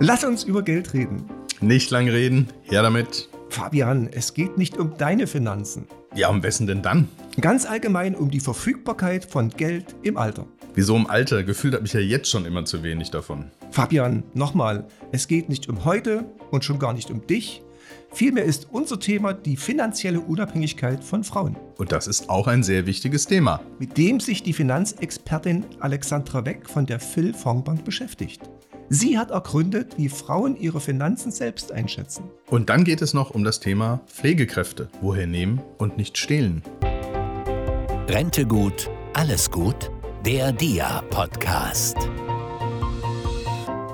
Lass 0.00 0.24
uns 0.24 0.42
über 0.42 0.62
Geld 0.62 0.92
reden. 0.92 1.24
Nicht 1.60 1.90
lang 1.90 2.08
reden, 2.08 2.48
her 2.62 2.82
damit. 2.82 3.28
Fabian, 3.48 4.08
es 4.08 4.34
geht 4.34 4.58
nicht 4.58 4.76
um 4.76 4.96
deine 4.96 5.28
Finanzen. 5.28 5.86
Ja, 6.16 6.30
um 6.30 6.42
wessen 6.42 6.66
denn 6.66 6.82
dann? 6.82 7.08
Ganz 7.40 7.64
allgemein 7.64 8.16
um 8.16 8.28
die 8.28 8.40
Verfügbarkeit 8.40 9.24
von 9.24 9.50
Geld 9.50 9.94
im 10.02 10.16
Alter. 10.16 10.46
Wieso 10.74 10.96
im 10.96 11.06
Alter? 11.06 11.44
Gefühlt 11.44 11.74
habe 11.74 11.86
ich 11.86 11.92
ja 11.92 12.00
jetzt 12.00 12.28
schon 12.28 12.44
immer 12.44 12.64
zu 12.64 12.82
wenig 12.82 13.12
davon. 13.12 13.52
Fabian, 13.70 14.24
nochmal, 14.34 14.88
es 15.12 15.28
geht 15.28 15.48
nicht 15.48 15.68
um 15.68 15.84
heute 15.84 16.24
und 16.50 16.64
schon 16.64 16.80
gar 16.80 16.92
nicht 16.92 17.10
um 17.12 17.24
dich. 17.24 17.62
Vielmehr 18.12 18.44
ist 18.44 18.68
unser 18.72 18.98
Thema 18.98 19.32
die 19.32 19.56
finanzielle 19.56 20.20
Unabhängigkeit 20.20 21.04
von 21.04 21.22
Frauen. 21.22 21.56
Und 21.78 21.92
das 21.92 22.08
ist 22.08 22.28
auch 22.28 22.48
ein 22.48 22.64
sehr 22.64 22.86
wichtiges 22.86 23.26
Thema. 23.26 23.60
Mit 23.78 23.96
dem 23.96 24.18
sich 24.18 24.42
die 24.42 24.52
Finanzexpertin 24.52 25.64
Alexandra 25.78 26.44
Weck 26.44 26.68
von 26.68 26.84
der 26.86 26.98
Phil 26.98 27.32
Fondbank 27.32 27.84
beschäftigt. 27.84 28.40
Sie 28.90 29.18
hat 29.18 29.30
ergründet, 29.30 29.94
wie 29.96 30.08
Frauen 30.08 30.56
ihre 30.56 30.80
Finanzen 30.80 31.32
selbst 31.32 31.72
einschätzen. 31.72 32.24
Und 32.50 32.68
dann 32.68 32.84
geht 32.84 33.00
es 33.00 33.14
noch 33.14 33.30
um 33.30 33.42
das 33.42 33.58
Thema 33.58 34.02
Pflegekräfte. 34.06 34.88
Woher 35.00 35.26
nehmen 35.26 35.62
und 35.78 35.96
nicht 35.96 36.18
stehlen. 36.18 36.62
Rente 38.08 38.44
gut, 38.44 38.90
alles 39.14 39.50
gut. 39.50 39.90
Der 40.26 40.52
DIA-Podcast. 40.52 41.96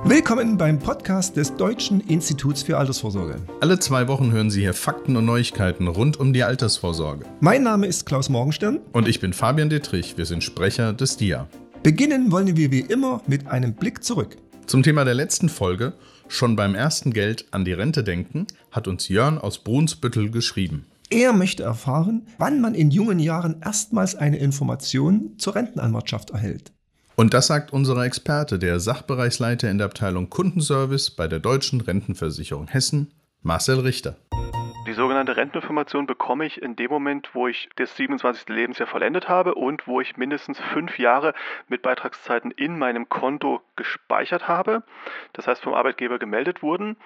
Willkommen 0.03 0.57
beim 0.57 0.79
Podcast 0.79 1.37
des 1.37 1.55
Deutschen 1.55 2.01
Instituts 2.01 2.63
für 2.63 2.77
Altersvorsorge. 2.77 3.37
Alle 3.61 3.79
zwei 3.79 4.09
Wochen 4.09 4.33
hören 4.33 4.51
Sie 4.51 4.63
hier 4.63 4.75
Fakten 4.75 5.17
und 5.17 5.25
Neuigkeiten 5.25 5.87
rund 5.87 6.19
um 6.19 6.33
die 6.33 6.43
Altersvorsorge. 6.43 7.27
Mein 7.39 7.63
Name 7.63 7.87
ist 7.87 8.07
Klaus 8.07 8.29
Morgenstern. 8.29 8.81
Und 8.93 9.07
ich 9.07 9.21
bin 9.21 9.35
Fabian 9.35 9.71
Dittrich. 9.71 10.17
Wir 10.19 10.27
sind 10.27 10.43
Sprecher 10.43 10.93
des 10.93 11.17
DIA. 11.17 11.47
Beginnen 11.85 12.33
wollen 12.33 12.57
wir 12.57 12.73
wie 12.73 12.81
immer 12.81 13.23
mit 13.29 13.47
einem 13.47 13.75
Blick 13.75 14.03
zurück. 14.03 14.37
Zum 14.71 14.85
Thema 14.85 15.05
der 15.05 15.15
letzten 15.15 15.49
Folge, 15.49 15.95
schon 16.29 16.55
beim 16.55 16.77
ersten 16.77 17.13
Geld 17.13 17.47
an 17.51 17.65
die 17.65 17.73
Rente 17.73 18.05
denken, 18.05 18.47
hat 18.71 18.87
uns 18.87 19.09
Jörn 19.09 19.37
aus 19.37 19.65
Brunsbüttel 19.65 20.31
geschrieben. 20.31 20.87
Er 21.09 21.33
möchte 21.33 21.65
erfahren, 21.65 22.29
wann 22.39 22.61
man 22.61 22.77
in 22.77 22.93
jungen 22.93 23.19
Jahren 23.19 23.57
erstmals 23.65 24.15
eine 24.15 24.39
Information 24.39 25.33
zur 25.39 25.57
Rentenanwartschaft 25.57 26.31
erhält. 26.31 26.71
Und 27.17 27.35
das 27.35 27.49
sagt 27.49 27.73
unser 27.73 28.01
Experte, 28.05 28.61
der 28.61 28.79
Sachbereichsleiter 28.79 29.69
in 29.69 29.79
der 29.79 29.87
Abteilung 29.87 30.31
Kundenservice 30.31 31.11
bei 31.11 31.27
der 31.27 31.41
Deutschen 31.41 31.81
Rentenversicherung 31.81 32.69
Hessen, 32.69 33.11
Marcel 33.43 33.81
Richter. 33.81 34.19
Sogenannte 35.01 35.39
Renteninformation 35.39 36.07
bekomme 36.07 36.45
ich 36.45 36.61
in 36.61 36.77
dem 36.77 36.91
Moment, 36.91 37.35
wo 37.35 37.49
ich 37.49 37.71
das 37.77 37.97
27. 37.97 38.51
Lebensjahr 38.51 38.87
vollendet 38.87 39.31
habe 39.31 39.55
und 39.55 39.87
wo 39.87 40.03
ich 40.03 40.19
mindestens 40.19 40.61
fünf 40.61 40.99
Jahre 40.99 41.33
mit 41.69 41.81
Beitragszeiten 41.81 42.51
in 42.51 42.79
meinem 42.79 43.09
Konto 43.09 43.63
gespeichert 43.77 44.47
habe. 44.47 44.83
Das 45.33 45.47
heißt, 45.47 45.63
vom 45.63 45.73
Arbeitgeber 45.73 46.19
gemeldet 46.19 46.63
wurden. 46.63 46.99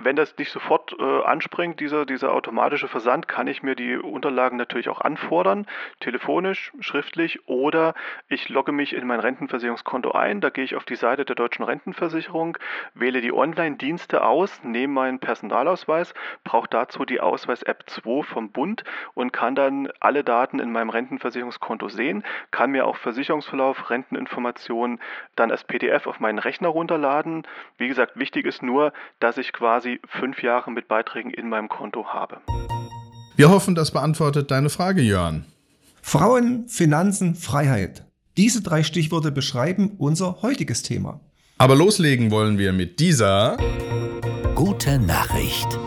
Wenn 0.00 0.16
das 0.16 0.36
nicht 0.38 0.50
sofort 0.50 0.92
äh, 0.98 1.22
anspringt, 1.22 1.78
dieser, 1.78 2.04
dieser 2.04 2.32
automatische 2.32 2.88
Versand, 2.88 3.28
kann 3.28 3.46
ich 3.46 3.62
mir 3.62 3.76
die 3.76 3.96
Unterlagen 3.96 4.56
natürlich 4.56 4.88
auch 4.88 5.00
anfordern, 5.00 5.66
telefonisch, 6.00 6.72
schriftlich 6.80 7.46
oder 7.48 7.94
ich 8.26 8.48
logge 8.48 8.72
mich 8.72 8.92
in 8.92 9.06
mein 9.06 9.20
Rentenversicherungskonto 9.20 10.10
ein. 10.10 10.40
Da 10.40 10.50
gehe 10.50 10.64
ich 10.64 10.74
auf 10.74 10.84
die 10.84 10.96
Seite 10.96 11.24
der 11.24 11.36
deutschen 11.36 11.64
Rentenversicherung, 11.64 12.58
wähle 12.94 13.20
die 13.20 13.32
Online-Dienste 13.32 14.24
aus, 14.24 14.64
nehme 14.64 14.94
meinen 14.94 15.20
Personalausweis, 15.20 16.12
brauche 16.42 16.68
dazu 16.68 17.04
die 17.04 17.20
Ausweis-App 17.20 17.84
2 17.86 18.24
vom 18.24 18.50
Bund 18.50 18.82
und 19.14 19.32
kann 19.32 19.54
dann 19.54 19.88
alle 20.00 20.24
Daten 20.24 20.58
in 20.58 20.72
meinem 20.72 20.90
Rentenversicherungskonto 20.90 21.88
sehen, 21.88 22.24
kann 22.50 22.72
mir 22.72 22.86
auch 22.86 22.96
Versicherungsverlauf, 22.96 23.90
Renteninformationen 23.90 24.98
dann 25.36 25.52
als 25.52 25.62
PDF 25.62 26.08
auf 26.08 26.18
meinen 26.18 26.40
Rechner 26.40 26.68
runterladen. 26.68 27.46
Wie 27.78 27.86
gesagt, 27.86 28.18
wichtig 28.18 28.44
ist 28.44 28.60
nur, 28.60 28.92
dass 29.20 29.38
ich 29.38 29.52
quasi 29.52 29.83
quasi 29.84 30.00
fünf 30.08 30.42
Jahre 30.42 30.70
mit 30.70 30.88
Beiträgen 30.88 31.30
in 31.30 31.48
meinem 31.48 31.68
Konto 31.68 32.06
habe. 32.06 32.40
Wir 33.36 33.50
hoffen, 33.50 33.74
das 33.74 33.90
beantwortet 33.90 34.50
deine 34.50 34.70
Frage, 34.70 35.02
Jörn. 35.02 35.44
Frauen, 36.00 36.68
Finanzen, 36.68 37.34
Freiheit. 37.34 38.04
Diese 38.36 38.62
drei 38.62 38.82
Stichworte 38.82 39.30
beschreiben 39.30 39.94
unser 39.98 40.42
heutiges 40.42 40.82
Thema. 40.82 41.20
Aber 41.58 41.76
loslegen 41.76 42.30
wollen 42.30 42.58
wir 42.58 42.72
mit 42.72 42.98
dieser 42.98 43.56
Gute 44.54 44.98
Nachricht. 44.98 45.78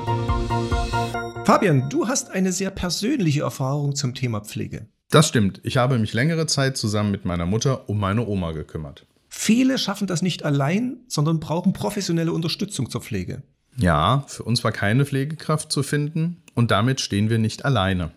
Fabian, 1.46 1.90
du 1.90 2.08
hast 2.08 2.30
eine 2.30 2.52
sehr 2.52 2.70
persönliche 2.70 3.42
Erfahrung 3.42 3.96
zum 3.96 4.14
Thema 4.14 4.42
Pflege. 4.42 4.88
Das 5.10 5.28
stimmt. 5.28 5.62
Ich 5.64 5.78
habe 5.78 5.98
mich 5.98 6.14
längere 6.14 6.46
Zeit 6.46 6.78
zusammen 6.78 7.12
mit 7.12 7.26
meiner 7.26 7.46
Mutter 7.46 7.90
um 7.90 8.00
meine 8.00 8.28
Oma 8.28 8.52
gekümmert. 8.52 9.08
Viele 9.30 9.78
schaffen 9.78 10.08
das 10.08 10.22
nicht 10.22 10.44
allein, 10.44 10.98
sondern 11.08 11.40
brauchen 11.40 11.74
professionelle 11.74 12.34
Unterstützung 12.34 12.90
zur 12.90 13.02
Pflege. 13.02 13.44
Ja, 13.80 14.24
für 14.28 14.44
uns 14.44 14.64
war 14.64 14.72
keine 14.72 15.06
Pflegekraft 15.06 15.72
zu 15.72 15.84
finden 15.84 16.38
und 16.56 16.72
damit 16.72 17.00
stehen 17.00 17.30
wir 17.30 17.38
nicht 17.38 17.64
alleine. 17.64 18.12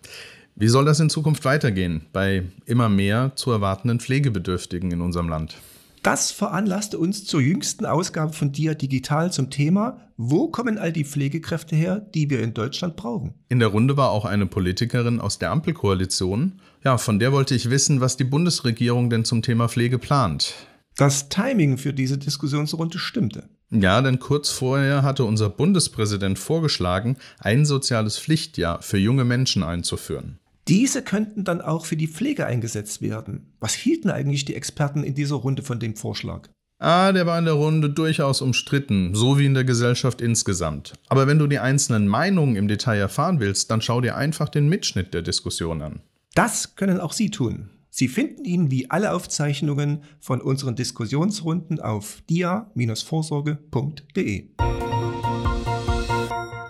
Wie 0.55 0.67
soll 0.67 0.85
das 0.85 0.99
in 0.99 1.09
Zukunft 1.09 1.45
weitergehen 1.45 2.07
bei 2.11 2.43
immer 2.65 2.89
mehr 2.89 3.31
zu 3.35 3.51
erwartenden 3.51 3.99
Pflegebedürftigen 3.99 4.91
in 4.91 5.01
unserem 5.01 5.29
Land? 5.29 5.57
Das 6.03 6.31
veranlasste 6.31 6.97
uns 6.97 7.25
zur 7.25 7.41
jüngsten 7.41 7.85
Ausgabe 7.85 8.33
von 8.33 8.51
Dia 8.51 8.73
Digital 8.73 9.31
zum 9.31 9.51
Thema, 9.51 9.99
wo 10.17 10.47
kommen 10.47 10.79
all 10.79 10.91
die 10.91 11.05
Pflegekräfte 11.05 11.75
her, 11.75 11.99
die 11.99 12.31
wir 12.31 12.41
in 12.41 12.55
Deutschland 12.55 12.95
brauchen? 12.95 13.35
In 13.49 13.59
der 13.59 13.67
Runde 13.67 13.97
war 13.97 14.09
auch 14.09 14.25
eine 14.25 14.47
Politikerin 14.47 15.21
aus 15.21 15.37
der 15.37 15.51
Ampelkoalition. 15.51 16.59
Ja, 16.83 16.97
von 16.97 17.19
der 17.19 17.31
wollte 17.31 17.53
ich 17.53 17.69
wissen, 17.69 18.01
was 18.01 18.17
die 18.17 18.23
Bundesregierung 18.23 19.11
denn 19.11 19.25
zum 19.25 19.43
Thema 19.43 19.69
Pflege 19.69 19.99
plant. 19.99 20.55
Das 20.97 21.29
Timing 21.29 21.77
für 21.77 21.93
diese 21.93 22.17
Diskussionsrunde 22.17 22.97
stimmte. 22.97 23.47
Ja, 23.71 24.01
denn 24.01 24.19
kurz 24.19 24.49
vorher 24.49 25.01
hatte 25.01 25.23
unser 25.23 25.49
Bundespräsident 25.49 26.37
vorgeschlagen, 26.37 27.17
ein 27.39 27.65
soziales 27.65 28.19
Pflichtjahr 28.19 28.81
für 28.81 28.97
junge 28.97 29.23
Menschen 29.23 29.63
einzuführen. 29.63 30.39
Diese 30.67 31.01
könnten 31.01 31.43
dann 31.43 31.61
auch 31.61 31.85
für 31.85 31.95
die 31.95 32.07
Pflege 32.07 32.45
eingesetzt 32.45 33.01
werden. 33.01 33.53
Was 33.59 33.73
hielten 33.73 34.09
eigentlich 34.09 34.45
die 34.45 34.55
Experten 34.55 35.03
in 35.03 35.15
dieser 35.15 35.37
Runde 35.37 35.63
von 35.63 35.79
dem 35.79 35.95
Vorschlag? 35.95 36.49
Ah, 36.79 37.11
der 37.11 37.25
war 37.25 37.39
in 37.39 37.45
der 37.45 37.53
Runde 37.53 37.89
durchaus 37.89 38.41
umstritten, 38.41 39.15
so 39.15 39.37
wie 39.37 39.45
in 39.45 39.53
der 39.53 39.63
Gesellschaft 39.63 40.19
insgesamt. 40.19 40.93
Aber 41.09 41.27
wenn 41.27 41.39
du 41.39 41.47
die 41.47 41.59
einzelnen 41.59 42.07
Meinungen 42.07 42.55
im 42.55 42.67
Detail 42.67 42.97
erfahren 42.97 43.39
willst, 43.39 43.71
dann 43.71 43.81
schau 43.81 44.01
dir 44.01 44.17
einfach 44.17 44.49
den 44.49 44.67
Mitschnitt 44.67 45.13
der 45.13 45.21
Diskussion 45.21 45.81
an. 45.81 46.01
Das 46.33 46.75
können 46.75 46.99
auch 46.99 47.13
Sie 47.13 47.29
tun. 47.29 47.69
Sie 47.93 48.07
finden 48.07 48.45
ihn 48.45 48.71
wie 48.71 48.89
alle 48.89 49.11
Aufzeichnungen 49.11 50.03
von 50.21 50.39
unseren 50.39 50.77
Diskussionsrunden 50.77 51.81
auf 51.81 52.23
dia-vorsorge.de. 52.29 54.45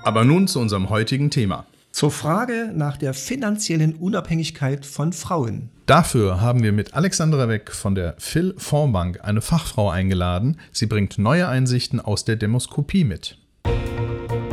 Aber 0.04 0.26
nun 0.26 0.48
zu 0.48 0.60
unserem 0.60 0.90
heutigen 0.90 1.30
Thema. 1.30 1.68
Zur 1.92 2.10
Frage 2.10 2.72
nach 2.74 2.98
der 2.98 3.14
finanziellen 3.14 3.94
Unabhängigkeit 3.96 4.84
von 4.84 5.14
Frauen. 5.14 5.70
Dafür 5.86 6.42
haben 6.42 6.64
wir 6.64 6.72
mit 6.72 6.96
Alexandra 6.96 7.48
Weck 7.48 7.72
von 7.72 7.94
der 7.94 8.16
Phil 8.18 8.56
Fondbank 8.58 9.24
eine 9.24 9.42
Fachfrau 9.42 9.92
eingeladen. 9.92 10.58
Sie 10.72 10.88
bringt 10.88 11.20
neue 11.20 11.48
Einsichten 11.48 12.00
aus 12.00 12.26
der 12.26 12.38
Demoskopie 12.38 13.04
mit. 13.04 13.38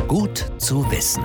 Gut 0.06 0.44
zu 0.58 0.84
wissen. 0.90 1.24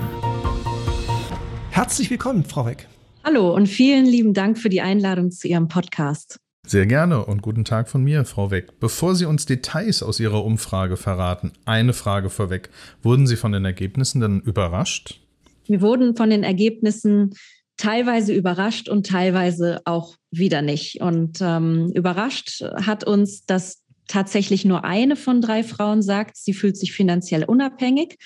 Herzlich 1.72 2.10
willkommen, 2.10 2.46
Frau 2.46 2.66
Weck. 2.66 2.88
Hallo 3.26 3.56
und 3.56 3.68
vielen 3.68 4.06
lieben 4.06 4.34
Dank 4.34 4.58
für 4.58 4.68
die 4.68 4.82
Einladung 4.82 5.32
zu 5.32 5.48
Ihrem 5.48 5.70
Podcast. 5.70 6.42
Sehr 6.68 6.86
gerne 6.86 7.26
und 7.26 7.42
guten 7.42 7.64
Tag 7.64 7.88
von 7.88 8.04
mir, 8.04 8.26
Frau 8.26 8.52
Weck. 8.52 8.82
Bevor 8.82 9.16
Sie 9.16 9.24
uns 9.24 9.46
Details 9.46 10.04
aus 10.04 10.20
Ihrer 10.20 10.44
Umfrage 10.44 10.98
verraten, 10.98 11.54
eine 11.64 11.94
Frage 11.94 12.30
vorweg. 12.30 12.70
Wurden 13.02 13.26
Sie 13.26 13.38
von 13.38 13.54
den 13.54 13.64
Ergebnissen 13.64 14.20
dann 14.20 14.42
überrascht? 14.42 15.22
Wir 15.68 15.80
wurden 15.80 16.18
von 16.18 16.32
den 16.32 16.44
Ergebnissen 16.44 17.34
teilweise 17.78 18.34
überrascht 18.34 18.90
und 18.90 19.08
teilweise 19.08 19.80
auch 19.86 20.18
wieder 20.30 20.62
nicht. 20.62 21.00
Und 21.00 21.40
ähm, 21.40 21.94
überrascht 21.96 22.62
hat 22.62 23.06
uns, 23.06 23.46
dass 23.46 23.84
tatsächlich 24.10 24.66
nur 24.66 24.84
eine 24.84 25.16
von 25.16 25.40
drei 25.40 25.64
Frauen 25.64 26.02
sagt, 26.02 26.36
sie 26.36 26.54
fühlt 26.54 26.76
sich 26.76 26.92
finanziell 26.92 27.46
unabhängig, 27.46 28.18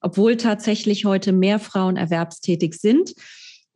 obwohl 0.00 0.36
tatsächlich 0.36 1.04
heute 1.04 1.32
mehr 1.32 1.58
Frauen 1.58 1.96
erwerbstätig 1.96 2.74
sind 2.74 3.12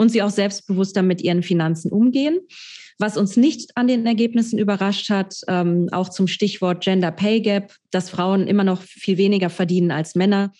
und 0.00 0.08
sie 0.08 0.22
auch 0.22 0.30
selbstbewusster 0.30 1.02
mit 1.02 1.20
ihren 1.20 1.42
Finanzen 1.42 1.92
umgehen. 1.92 2.40
Was 2.98 3.18
uns 3.18 3.36
nicht 3.36 3.76
an 3.76 3.86
den 3.86 4.06
Ergebnissen 4.06 4.58
überrascht 4.58 5.10
hat, 5.10 5.34
ähm, 5.46 5.90
auch 5.92 6.08
zum 6.08 6.26
Stichwort 6.26 6.82
Gender 6.82 7.10
Pay 7.10 7.42
Gap, 7.42 7.74
dass 7.90 8.08
Frauen 8.08 8.46
immer 8.46 8.64
noch 8.64 8.80
viel 8.80 9.18
weniger 9.18 9.50
verdienen 9.50 9.90
als 9.90 10.14
Männer 10.14 10.52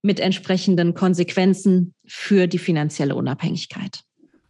mit 0.00 0.18
entsprechenden 0.18 0.94
Konsequenzen 0.94 1.94
für 2.06 2.46
die 2.46 2.58
finanzielle 2.58 3.14
Unabhängigkeit. 3.14 4.00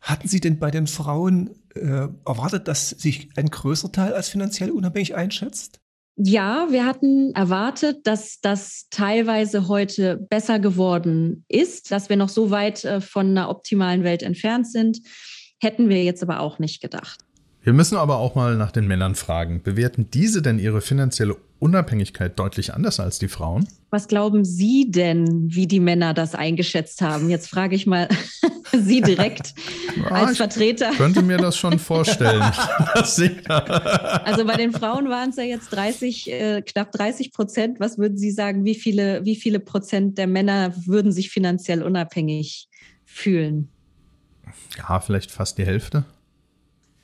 Hatten 0.00 0.28
Sie 0.28 0.38
denn 0.38 0.60
bei 0.60 0.70
den 0.70 0.86
Frauen 0.86 1.50
äh, 1.74 2.06
erwartet, 2.24 2.68
dass 2.68 2.90
sich 2.90 3.30
ein 3.34 3.46
größer 3.46 3.90
Teil 3.90 4.12
als 4.12 4.28
finanziell 4.28 4.70
unabhängig 4.70 5.16
einschätzt? 5.16 5.80
Ja, 6.16 6.68
wir 6.70 6.86
hatten 6.86 7.34
erwartet, 7.34 8.06
dass 8.06 8.40
das 8.40 8.86
teilweise 8.90 9.68
heute 9.68 10.16
besser 10.16 10.58
geworden 10.58 11.44
ist, 11.46 11.90
dass 11.90 12.08
wir 12.08 12.16
noch 12.16 12.30
so 12.30 12.50
weit 12.50 12.84
äh, 12.84 13.02
von 13.02 13.30
einer 13.30 13.50
optimalen 13.50 14.02
Welt 14.02 14.22
entfernt 14.22 14.66
sind. 14.66 15.00
Hätten 15.60 15.90
wir 15.90 16.02
jetzt 16.02 16.22
aber 16.22 16.40
auch 16.40 16.58
nicht 16.58 16.80
gedacht. 16.80 17.20
Wir 17.62 17.74
müssen 17.74 17.96
aber 17.96 18.18
auch 18.18 18.34
mal 18.34 18.56
nach 18.56 18.70
den 18.70 18.86
Männern 18.86 19.14
fragen. 19.14 19.62
Bewerten 19.62 20.08
diese 20.10 20.40
denn 20.40 20.58
ihre 20.58 20.80
finanzielle 20.80 21.36
Unabhängigkeit 21.58 22.38
deutlich 22.38 22.72
anders 22.72 23.00
als 23.00 23.18
die 23.18 23.28
Frauen? 23.28 23.68
Was 23.90 24.08
glauben 24.08 24.44
Sie 24.44 24.90
denn, 24.90 25.48
wie 25.52 25.66
die 25.66 25.80
Männer 25.80 26.14
das 26.14 26.34
eingeschätzt 26.34 27.02
haben? 27.02 27.28
Jetzt 27.28 27.48
frage 27.48 27.74
ich 27.74 27.86
mal 27.86 28.08
Sie 28.82 29.00
direkt 29.00 29.54
ja, 29.96 30.04
als 30.04 30.36
Vertreter. 30.36 30.90
Ich 30.92 30.98
könnte 30.98 31.22
mir 31.22 31.38
das 31.38 31.56
schon 31.56 31.78
vorstellen. 31.78 32.42
also 32.94 34.44
bei 34.44 34.56
den 34.56 34.72
Frauen 34.72 35.08
waren 35.08 35.30
es 35.30 35.36
ja 35.36 35.44
jetzt 35.44 35.70
30, 35.70 36.32
äh, 36.32 36.62
knapp 36.62 36.92
30 36.92 37.32
Prozent. 37.32 37.80
Was 37.80 37.98
würden 37.98 38.18
Sie 38.18 38.30
sagen, 38.30 38.64
wie 38.64 38.74
viele, 38.74 39.24
wie 39.24 39.36
viele 39.36 39.60
Prozent 39.60 40.18
der 40.18 40.26
Männer 40.26 40.74
würden 40.86 41.12
sich 41.12 41.30
finanziell 41.30 41.82
unabhängig 41.82 42.68
fühlen? 43.04 43.68
Ja, 44.76 45.00
vielleicht 45.00 45.30
fast 45.30 45.58
die 45.58 45.64
Hälfte. 45.64 46.04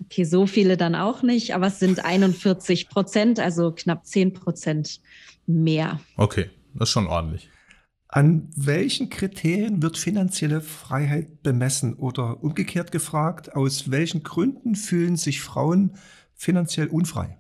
Okay, 0.05 0.25
so 0.25 0.47
viele 0.47 0.77
dann 0.77 0.95
auch 0.95 1.23
nicht, 1.23 1.55
aber 1.55 1.69
es 1.69 1.79
sind 1.79 2.05
41 2.05 2.89
Prozent, 2.89 3.39
also 3.39 3.73
knapp 3.73 4.05
10 4.05 4.33
Prozent 4.33 5.01
mehr. 5.47 6.01
Okay, 6.17 6.51
das 6.75 6.89
ist 6.89 6.93
schon 6.93 7.07
ordentlich. 7.07 7.49
An 8.15 8.51
welchen 8.55 9.09
Kriterien 9.09 9.83
wird 9.83 9.97
finanzielle 9.97 10.61
Freiheit 10.61 11.43
bemessen? 11.43 11.95
Oder 11.95 12.45
umgekehrt 12.45 12.93
gefragt, 12.93 13.57
aus 13.57 13.91
welchen 13.91 14.23
Gründen 14.23 14.75
fühlen 14.75 15.17
sich 15.17 15.41
Frauen 15.41 15.97
finanziell 16.35 16.89
unfrei? 16.89 17.39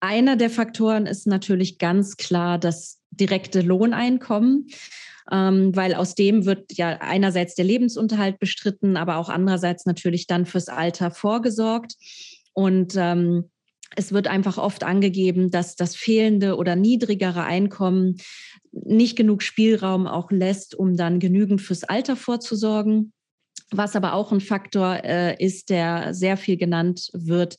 Einer 0.00 0.36
der 0.36 0.50
Faktoren 0.50 1.06
ist 1.06 1.26
natürlich 1.26 1.78
ganz 1.78 2.16
klar 2.16 2.58
das 2.58 3.00
direkte 3.10 3.62
Lohneinkommen 3.62 4.68
ähm, 5.30 5.74
weil 5.74 5.94
aus 5.94 6.14
dem 6.14 6.46
wird 6.46 6.72
ja 6.76 6.98
einerseits 7.00 7.54
der 7.54 7.64
Lebensunterhalt 7.64 8.38
bestritten, 8.38 8.96
aber 8.96 9.16
auch 9.16 9.28
andererseits 9.28 9.86
natürlich 9.86 10.26
dann 10.26 10.46
fürs 10.46 10.68
Alter 10.68 11.10
vorgesorgt. 11.10 11.94
Und 12.52 12.94
ähm, 12.96 13.50
es 13.96 14.12
wird 14.12 14.28
einfach 14.28 14.58
oft 14.58 14.84
angegeben, 14.84 15.50
dass 15.50 15.76
das 15.76 15.96
fehlende 15.96 16.56
oder 16.56 16.76
niedrigere 16.76 17.44
Einkommen 17.44 18.16
nicht 18.84 19.16
genug 19.16 19.42
Spielraum 19.42 20.06
auch 20.06 20.30
lässt, 20.30 20.74
um 20.74 20.96
dann 20.96 21.18
genügend 21.18 21.60
fürs 21.60 21.84
Alter 21.84 22.16
vorzusorgen. 22.16 23.12
Was 23.70 23.96
aber 23.96 24.12
auch 24.14 24.32
ein 24.32 24.40
Faktor 24.40 25.02
äh, 25.02 25.42
ist, 25.42 25.70
der 25.70 26.14
sehr 26.14 26.36
viel 26.36 26.56
genannt 26.56 27.10
wird, 27.12 27.56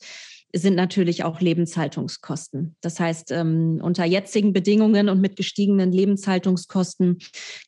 sind 0.54 0.74
natürlich 0.74 1.24
auch 1.24 1.40
Lebenshaltungskosten. 1.40 2.76
Das 2.80 2.98
heißt, 2.98 3.32
ähm, 3.32 3.80
unter 3.82 4.04
jetzigen 4.04 4.52
Bedingungen 4.52 5.08
und 5.08 5.20
mit 5.20 5.36
gestiegenen 5.36 5.92
Lebenshaltungskosten 5.92 7.18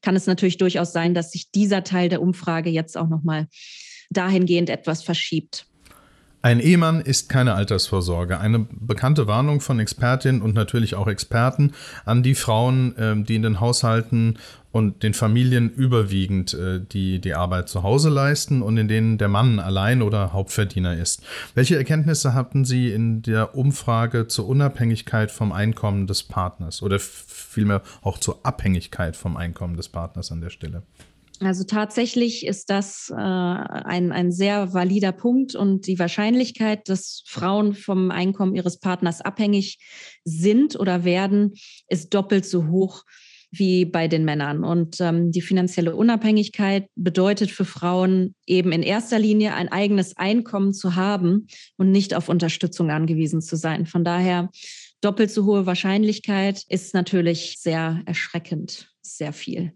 kann 0.00 0.16
es 0.16 0.26
natürlich 0.26 0.56
durchaus 0.56 0.92
sein, 0.92 1.12
dass 1.12 1.32
sich 1.32 1.50
dieser 1.50 1.84
Teil 1.84 2.08
der 2.08 2.22
Umfrage 2.22 2.70
jetzt 2.70 2.96
auch 2.96 3.08
nochmal 3.08 3.48
dahingehend 4.10 4.70
etwas 4.70 5.02
verschiebt. 5.02 5.66
Ein 6.42 6.60
Ehemann 6.60 7.02
ist 7.02 7.28
keine 7.28 7.52
Altersvorsorge. 7.52 8.40
Eine 8.40 8.60
bekannte 8.70 9.26
Warnung 9.26 9.60
von 9.60 9.78
Expertinnen 9.78 10.40
und 10.40 10.54
natürlich 10.54 10.94
auch 10.94 11.06
Experten 11.06 11.72
an 12.06 12.22
die 12.22 12.34
Frauen, 12.34 12.94
ähm, 12.96 13.24
die 13.26 13.34
in 13.34 13.42
den 13.42 13.60
Haushalten 13.60 14.38
und 14.72 15.02
den 15.02 15.12
Familien 15.12 15.68
überwiegend 15.68 16.54
äh, 16.54 16.80
die, 16.80 17.20
die 17.20 17.34
Arbeit 17.34 17.68
zu 17.68 17.82
Hause 17.82 18.08
leisten 18.08 18.62
und 18.62 18.78
in 18.78 18.88
denen 18.88 19.18
der 19.18 19.28
Mann 19.28 19.58
allein 19.58 20.00
oder 20.00 20.32
Hauptverdiener 20.32 20.96
ist. 20.96 21.22
Welche 21.54 21.76
Erkenntnisse 21.76 22.32
hatten 22.32 22.64
Sie 22.64 22.90
in 22.90 23.20
der 23.20 23.54
Umfrage 23.54 24.26
zur 24.26 24.48
Unabhängigkeit 24.48 25.30
vom 25.30 25.52
Einkommen 25.52 26.06
des 26.06 26.22
Partners 26.22 26.82
oder 26.82 26.98
vielmehr 26.98 27.82
auch 28.00 28.16
zur 28.16 28.40
Abhängigkeit 28.44 29.14
vom 29.14 29.36
Einkommen 29.36 29.76
des 29.76 29.90
Partners 29.90 30.32
an 30.32 30.40
der 30.40 30.50
Stelle? 30.50 30.84
Also 31.42 31.64
tatsächlich 31.64 32.46
ist 32.46 32.68
das 32.68 33.10
äh, 33.10 33.14
ein, 33.14 34.12
ein 34.12 34.30
sehr 34.30 34.74
valider 34.74 35.12
Punkt 35.12 35.54
und 35.54 35.86
die 35.86 35.98
Wahrscheinlichkeit, 35.98 36.88
dass 36.90 37.22
Frauen 37.26 37.74
vom 37.74 38.10
Einkommen 38.10 38.54
ihres 38.54 38.78
Partners 38.78 39.22
abhängig 39.22 39.78
sind 40.24 40.78
oder 40.78 41.04
werden, 41.04 41.54
ist 41.88 42.12
doppelt 42.12 42.44
so 42.44 42.66
hoch 42.68 43.04
wie 43.50 43.86
bei 43.86 44.06
den 44.06 44.26
Männern. 44.26 44.64
Und 44.64 45.00
ähm, 45.00 45.32
die 45.32 45.40
finanzielle 45.40 45.96
Unabhängigkeit 45.96 46.88
bedeutet 46.94 47.50
für 47.50 47.64
Frauen 47.64 48.34
eben 48.46 48.70
in 48.70 48.82
erster 48.82 49.18
Linie 49.18 49.54
ein 49.54 49.72
eigenes 49.72 50.18
Einkommen 50.18 50.74
zu 50.74 50.94
haben 50.94 51.46
und 51.78 51.90
nicht 51.90 52.14
auf 52.14 52.28
Unterstützung 52.28 52.90
angewiesen 52.90 53.40
zu 53.40 53.56
sein. 53.56 53.86
Von 53.86 54.04
daher 54.04 54.50
doppelt 55.00 55.30
so 55.30 55.46
hohe 55.46 55.64
Wahrscheinlichkeit 55.64 56.64
ist 56.68 56.92
natürlich 56.92 57.56
sehr 57.58 58.02
erschreckend, 58.04 58.92
sehr 59.00 59.32
viel. 59.32 59.72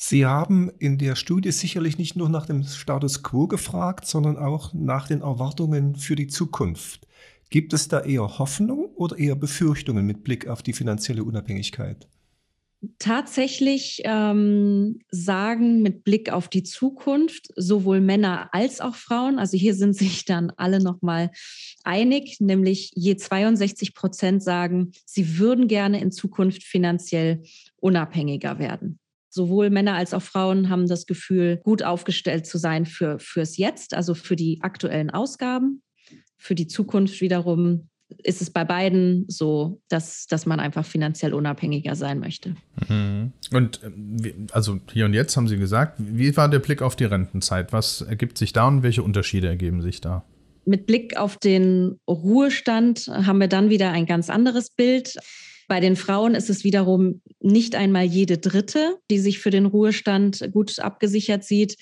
Sie 0.00 0.24
haben 0.24 0.70
in 0.78 0.96
der 0.96 1.16
Studie 1.16 1.50
sicherlich 1.50 1.98
nicht 1.98 2.14
nur 2.14 2.28
nach 2.28 2.46
dem 2.46 2.62
Status 2.62 3.24
quo 3.24 3.48
gefragt, 3.48 4.06
sondern 4.06 4.36
auch 4.36 4.72
nach 4.72 5.08
den 5.08 5.22
Erwartungen 5.22 5.96
für 5.96 6.14
die 6.14 6.28
Zukunft. 6.28 7.08
Gibt 7.50 7.72
es 7.72 7.88
da 7.88 8.02
eher 8.02 8.38
Hoffnung 8.38 8.90
oder 8.94 9.18
eher 9.18 9.34
Befürchtungen 9.34 10.06
mit 10.06 10.22
Blick 10.22 10.46
auf 10.46 10.62
die 10.62 10.72
finanzielle 10.72 11.24
Unabhängigkeit? 11.24 12.06
Tatsächlich 13.00 14.02
ähm, 14.04 15.00
sagen 15.10 15.82
mit 15.82 16.04
Blick 16.04 16.30
auf 16.32 16.46
die 16.46 16.62
Zukunft 16.62 17.48
sowohl 17.56 18.00
Männer 18.00 18.50
als 18.52 18.80
auch 18.80 18.94
Frauen, 18.94 19.40
also 19.40 19.56
hier 19.56 19.74
sind 19.74 19.96
sich 19.96 20.24
dann 20.24 20.52
alle 20.56 20.80
nochmal 20.80 21.32
einig, 21.82 22.36
nämlich 22.38 22.92
je 22.94 23.16
62 23.16 23.94
Prozent 23.94 24.44
sagen, 24.44 24.92
sie 25.04 25.40
würden 25.40 25.66
gerne 25.66 26.00
in 26.00 26.12
Zukunft 26.12 26.62
finanziell 26.62 27.42
unabhängiger 27.80 28.60
werden 28.60 29.00
sowohl 29.28 29.70
Männer 29.70 29.94
als 29.94 30.14
auch 30.14 30.22
Frauen 30.22 30.68
haben 30.68 30.86
das 30.86 31.06
Gefühl, 31.06 31.60
gut 31.62 31.82
aufgestellt 31.82 32.46
zu 32.46 32.58
sein 32.58 32.86
für, 32.86 33.18
fürs 33.18 33.56
Jetzt, 33.56 33.94
also 33.94 34.14
für 34.14 34.36
die 34.36 34.60
aktuellen 34.62 35.10
Ausgaben. 35.10 35.82
Für 36.36 36.54
die 36.54 36.66
Zukunft 36.66 37.20
wiederum 37.20 37.88
ist 38.22 38.40
es 38.40 38.50
bei 38.50 38.64
beiden 38.64 39.26
so, 39.28 39.80
dass, 39.88 40.26
dass 40.26 40.46
man 40.46 40.60
einfach 40.60 40.84
finanziell 40.84 41.34
unabhängiger 41.34 41.94
sein 41.94 42.20
möchte. 42.20 42.54
Mhm. 42.88 43.32
Und 43.52 43.80
äh, 43.82 44.32
also 44.52 44.80
hier 44.92 45.04
und 45.04 45.14
jetzt 45.14 45.36
haben 45.36 45.48
Sie 45.48 45.58
gesagt, 45.58 45.96
wie 45.98 46.36
war 46.36 46.48
der 46.48 46.58
Blick 46.58 46.80
auf 46.80 46.96
die 46.96 47.04
Rentenzeit? 47.04 47.72
Was 47.72 48.00
ergibt 48.00 48.38
sich 48.38 48.52
da 48.52 48.66
und 48.66 48.82
welche 48.82 49.02
Unterschiede 49.02 49.48
ergeben 49.48 49.82
sich 49.82 50.00
da? 50.00 50.24
Mit 50.64 50.86
Blick 50.86 51.16
auf 51.16 51.36
den 51.38 51.98
Ruhestand 52.06 53.08
haben 53.08 53.40
wir 53.40 53.48
dann 53.48 53.70
wieder 53.70 53.90
ein 53.90 54.06
ganz 54.06 54.30
anderes 54.30 54.70
Bild. 54.70 55.16
Bei 55.68 55.80
den 55.80 55.96
Frauen 55.96 56.34
ist 56.34 56.48
es 56.48 56.64
wiederum 56.64 57.20
nicht 57.40 57.74
einmal 57.74 58.04
jede 58.04 58.38
Dritte, 58.38 58.98
die 59.10 59.18
sich 59.18 59.38
für 59.38 59.50
den 59.50 59.66
Ruhestand 59.66 60.50
gut 60.52 60.78
abgesichert 60.80 61.44
sieht. 61.44 61.76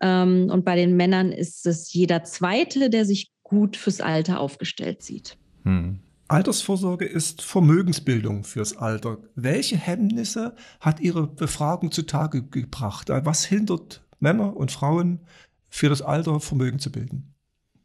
Ähm, 0.00 0.48
und 0.50 0.64
bei 0.64 0.76
den 0.76 0.94
Männern 0.96 1.32
ist 1.32 1.66
es 1.66 1.92
jeder 1.92 2.22
Zweite, 2.24 2.90
der 2.90 3.06
sich 3.06 3.32
gut 3.42 3.76
fürs 3.76 4.00
Alter 4.00 4.40
aufgestellt 4.40 5.02
sieht. 5.02 5.38
Hm. 5.64 6.00
Altersvorsorge 6.28 7.04
ist 7.04 7.42
Vermögensbildung 7.42 8.44
fürs 8.44 8.76
Alter. 8.76 9.18
Welche 9.34 9.76
Hemmnisse 9.76 10.54
hat 10.80 11.00
Ihre 11.00 11.26
Befragung 11.26 11.92
zutage 11.92 12.42
gebracht? 12.42 13.08
Was 13.10 13.44
hindert 13.44 14.02
Männer 14.20 14.56
und 14.56 14.72
Frauen 14.72 15.20
für 15.68 15.88
das 15.88 16.02
Alter 16.02 16.40
Vermögen 16.40 16.78
zu 16.78 16.90
bilden? 16.90 17.34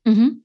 Mhm. 0.06 0.44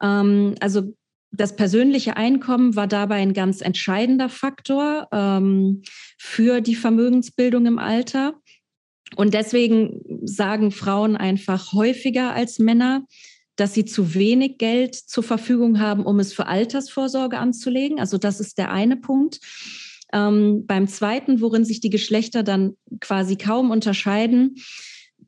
Ähm, 0.00 0.54
also 0.60 0.94
das 1.36 1.56
persönliche 1.56 2.16
Einkommen 2.16 2.76
war 2.76 2.86
dabei 2.86 3.16
ein 3.16 3.32
ganz 3.32 3.60
entscheidender 3.60 4.28
Faktor 4.28 5.08
ähm, 5.12 5.82
für 6.18 6.60
die 6.60 6.74
Vermögensbildung 6.74 7.66
im 7.66 7.78
Alter. 7.78 8.34
Und 9.16 9.34
deswegen 9.34 10.00
sagen 10.24 10.70
Frauen 10.70 11.16
einfach 11.16 11.72
häufiger 11.72 12.32
als 12.32 12.58
Männer, 12.58 13.04
dass 13.56 13.74
sie 13.74 13.84
zu 13.84 14.14
wenig 14.14 14.58
Geld 14.58 14.94
zur 14.94 15.22
Verfügung 15.22 15.78
haben, 15.78 16.04
um 16.04 16.18
es 16.18 16.32
für 16.32 16.46
Altersvorsorge 16.46 17.38
anzulegen. 17.38 18.00
Also 18.00 18.18
das 18.18 18.40
ist 18.40 18.58
der 18.58 18.72
eine 18.72 18.96
Punkt. 18.96 19.40
Ähm, 20.12 20.66
beim 20.66 20.88
zweiten, 20.88 21.40
worin 21.40 21.64
sich 21.64 21.80
die 21.80 21.90
Geschlechter 21.90 22.42
dann 22.42 22.76
quasi 23.00 23.36
kaum 23.36 23.70
unterscheiden, 23.70 24.56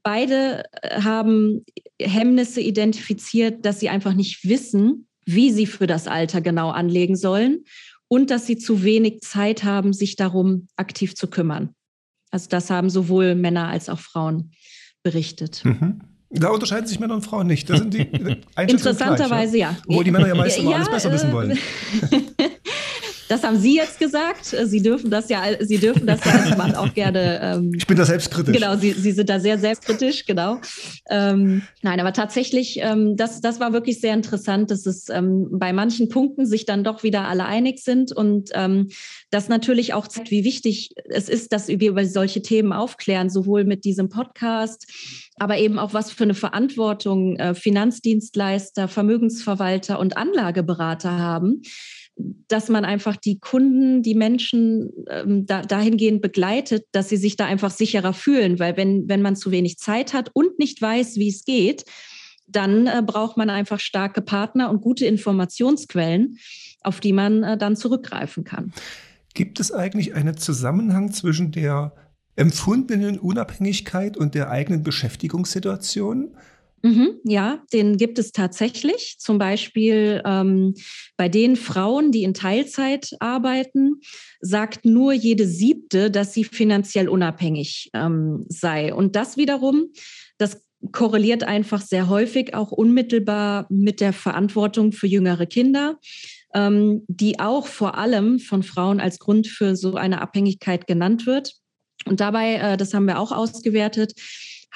beide 0.03 0.65
äh, 0.83 1.03
haben 1.03 1.65
Hemmnisse 2.01 2.61
identifiziert, 2.61 3.65
dass 3.65 3.81
sie 3.81 3.89
einfach 3.89 4.15
nicht 4.15 4.49
wissen, 4.49 5.06
wie 5.27 5.51
sie 5.51 5.67
für 5.67 5.87
das 5.87 6.07
Alter 6.07 6.41
genau 6.41 6.71
anlegen 6.71 7.17
sollen 7.17 7.65
und 8.09 8.31
dass 8.31 8.47
sie 8.47 8.57
zu 8.57 8.83
wenig 8.83 9.21
Zeit 9.21 9.65
haben, 9.65 9.93
sich 9.93 10.17
darum 10.17 10.69
aktiv 10.77 11.15
zu 11.15 11.29
kümmern. 11.29 11.75
Also 12.31 12.49
das 12.49 12.71
haben 12.71 12.91
sowohl 12.91 13.35
Männer 13.35 13.69
als 13.69 13.89
auch 13.89 13.99
Frauen 13.99 14.53
berichtet. 15.03 15.65
Mhm. 15.65 16.01
Da 16.31 16.49
unterscheiden 16.49 16.87
sich 16.87 16.99
Männer 16.99 17.15
und 17.15 17.23
Frauen 17.23 17.47
nicht. 17.47 17.71
Das 17.71 17.79
sind 17.79 17.95
die 17.95 18.01
Interessanterweise 18.57 19.53
gleich, 19.53 19.61
ja. 19.61 19.71
ja. 19.71 19.77
Obwohl 19.87 20.05
die 20.05 20.11
Männer 20.11 20.29
ja 20.29 20.35
meistens 20.35 20.65
ja, 20.65 20.77
alles 20.77 20.91
besser 20.91 21.13
wissen 21.13 21.33
wollen. 21.33 21.59
Das 23.29 23.43
haben 23.43 23.59
Sie 23.59 23.75
jetzt 23.75 23.99
gesagt. 23.99 24.45
Sie 24.45 24.83
dürfen 24.83 25.11
das 25.11 25.29
ja, 25.29 25.43
Sie 25.61 25.79
dürfen 25.79 26.07
das 26.07 26.25
ja 26.25 26.33
als 26.33 26.57
Mann 26.57 26.75
auch 26.75 26.93
gerne. 26.95 27.41
Ähm, 27.43 27.73
ich 27.77 27.87
bin 27.87 27.97
da 27.97 28.05
selbstkritisch. 28.05 28.55
Genau, 28.55 28.77
Sie, 28.77 28.93
Sie 28.93 29.13
sind 29.13 29.29
da 29.29 29.41
sehr 29.41 29.59
selbstkritisch, 29.59 30.27
genau. 30.27 30.61
Ähm, 31.11 31.63
nein, 31.83 31.99
aber 31.99 32.13
tatsächlich, 32.13 32.79
ähm, 32.81 33.17
das, 33.17 33.41
das 33.41 33.59
war 33.59 33.73
wirklich 33.73 34.01
sehr 34.01 34.15
interessant, 34.15 34.71
dass 34.71 34.87
es 34.87 35.09
ähm, 35.09 35.49
bei 35.51 35.73
manchen 35.73 36.09
Punkten 36.09 36.47
sich 36.47 36.67
dann 36.67 36.85
doch 36.85 37.03
wieder 37.03 37.27
alle 37.27 37.47
einig 37.47 37.81
sind 37.81 38.13
und 38.13 38.51
ähm, 38.55 38.89
das 39.31 39.49
natürlich 39.49 39.93
auch 39.95 40.07
zeigt, 40.07 40.31
wie 40.31 40.45
wichtig 40.45 40.91
es 41.09 41.29
ist, 41.29 41.53
dass 41.53 41.69
wir 41.69 41.91
über 41.91 42.05
solche 42.07 42.43
Themen 42.43 42.73
aufklären, 42.73 43.29
sowohl 43.29 43.65
mit 43.65 43.85
diesem 43.85 44.09
Podcast, 44.09 44.87
aber 45.37 45.59
eben 45.59 45.79
auch 45.79 45.95
was 45.95 46.13
für 46.13 46.25
eine 46.25 46.35
Verantwortung 46.35 47.37
äh, 47.37 47.55
Finanzdienstleister, 47.55 48.87
Vermögensverwalter 48.89 49.99
und 49.99 50.17
Anlageberater 50.17 51.19
haben 51.19 51.63
dass 52.17 52.69
man 52.69 52.85
einfach 52.85 53.17
die 53.17 53.39
Kunden, 53.39 54.03
die 54.03 54.15
Menschen 54.15 54.91
ähm, 55.11 55.47
da, 55.47 55.63
dahingehend 55.63 56.23
begleitet, 56.23 56.87
dass 56.93 57.09
sie 57.09 57.17
sich 57.17 57.37
da 57.37 57.45
einfach 57.45 57.71
sicherer 57.71 58.15
fühlen. 58.15 58.59
Weil 58.59 58.77
wenn, 58.77 59.09
wenn 59.09 59.23
man 59.23 59.37
zu 59.37 59.51
wenig 59.51 59.79
Zeit 59.79 60.15
hat 60.15 60.31
und 60.33 60.59
nicht 60.59 60.81
weiß, 60.81 61.17
wie 61.17 61.29
es 61.29 61.45
geht, 61.45 61.85
dann 62.49 62.87
äh, 62.87 63.03
braucht 63.05 63.37
man 63.37 63.51
einfach 63.51 63.81
starke 63.81 64.23
Partner 64.23 64.71
und 64.71 64.81
gute 64.81 65.05
Informationsquellen, 65.07 66.39
auf 66.81 67.01
die 67.01 67.13
man 67.13 67.43
äh, 67.43 67.59
dann 67.59 67.77
zurückgreifen 67.77 68.45
kann. 68.45 68.73
Gibt 69.35 69.61
es 69.61 69.73
eigentlich 69.73 70.15
einen 70.15 70.39
Zusammenhang 70.39 71.13
zwischen 71.13 71.53
der 71.53 71.93
empfundenen 72.37 73.19
Unabhängigkeit 73.19 74.17
und 74.17 74.35
der 74.35 74.51
eigenen 74.51 74.83
Beschäftigungssituation? 74.83 76.37
Mhm, 76.83 77.21
ja, 77.25 77.63
den 77.73 77.97
gibt 77.97 78.19
es 78.19 78.33
tatsächlich. 78.33 79.17
Zum 79.19 79.39
Beispiel 79.39 80.23
ähm, 80.25 80.75
bei 81.17 81.29
den 81.29 81.57
Frauen, 81.57 82.13
die 82.13 82.23
in 82.23 82.35
Teilzeit 82.35 83.17
arbeiten, 83.19 84.01
sagt 84.41 84.85
nur 84.85 85.13
jede 85.13 85.47
siebte, 85.47 86.11
dass 86.11 86.33
sie 86.33 86.45
finanziell 86.45 87.09
unabhängig 87.09 87.91
ähm, 87.95 88.45
sei. 88.49 88.95
Und 88.95 89.17
das 89.17 89.37
wiederum, 89.37 89.87
das 90.39 90.63
korreliert 90.93 91.45
einfach 91.45 91.81
sehr 91.81 92.09
häufig 92.09 92.55
auch 92.55 92.71
unmittelbar 92.71 93.67
mit 93.71 94.01
der 94.01 94.13
Verantwortung 94.13 94.93
für 94.93 95.07
jüngere 95.07 95.47
Kinder, 95.47 95.99
ähm, 96.55 97.05
die 97.09 97.41
auch 97.41 97.67
vor 97.67 97.99
allem 97.99 98.39
von 98.39 98.63
Frauen 98.63 99.01
als 99.01 99.19
Grund 99.19 99.47
für 99.47 99.77
so 99.77 99.95
eine 99.95 100.21
Abhängigkeit 100.21 100.87
genannt 100.87 101.27
wird. 101.27 101.55
Und 102.05 102.21
dabei, 102.21 102.55
äh, 102.55 102.77
das 102.77 102.95
haben 102.95 103.07
wir 103.07 103.19
auch 103.19 103.33
ausgewertet, 103.33 104.13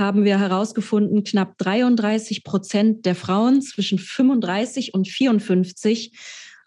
haben 0.00 0.24
wir 0.24 0.40
herausgefunden, 0.40 1.22
knapp 1.22 1.56
33 1.58 2.42
Prozent 2.42 3.06
der 3.06 3.14
Frauen 3.14 3.62
zwischen 3.62 4.00
35 4.00 4.94
und 4.94 5.06
54 5.06 6.12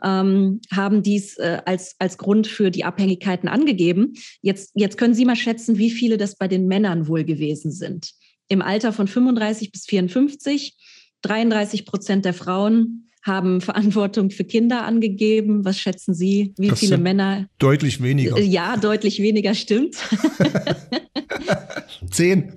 ähm, 0.04 0.62
haben 0.72 1.04
dies 1.04 1.38
äh, 1.38 1.62
als, 1.66 1.96
als 2.00 2.18
Grund 2.18 2.48
für 2.48 2.72
die 2.72 2.86
Abhängigkeiten 2.86 3.50
angegeben. 3.50 4.14
Jetzt, 4.42 4.72
jetzt 4.76 4.98
können 4.98 5.14
Sie 5.14 5.26
mal 5.26 5.36
schätzen, 5.36 5.78
wie 5.78 5.92
viele 5.92 6.18
das 6.18 6.36
bei 6.36 6.48
den 6.48 6.68
Männern 6.68 7.08
wohl 7.08 7.24
gewesen 7.24 7.72
sind. 7.72 8.12
Im 8.48 8.62
Alter 8.62 8.94
von 8.94 9.08
35 9.08 9.72
bis 9.72 9.86
54, 9.86 10.78
33 11.22 11.86
Prozent 11.86 12.26
der 12.26 12.34
Frauen 12.34 13.10
haben 13.24 13.62
Verantwortung 13.62 14.30
für 14.30 14.44
Kinder 14.44 14.84
angegeben. 14.84 15.64
Was 15.64 15.80
schätzen 15.80 16.14
Sie, 16.14 16.54
wie 16.58 16.68
das 16.68 16.80
viele 16.80 16.98
Männer? 16.98 17.48
Deutlich 17.58 18.04
weniger. 18.04 18.38
Äh, 18.38 18.44
ja, 18.44 18.76
deutlich 18.78 19.20
weniger, 19.20 19.56
stimmt. 19.56 19.96
Zehn. 22.12 22.52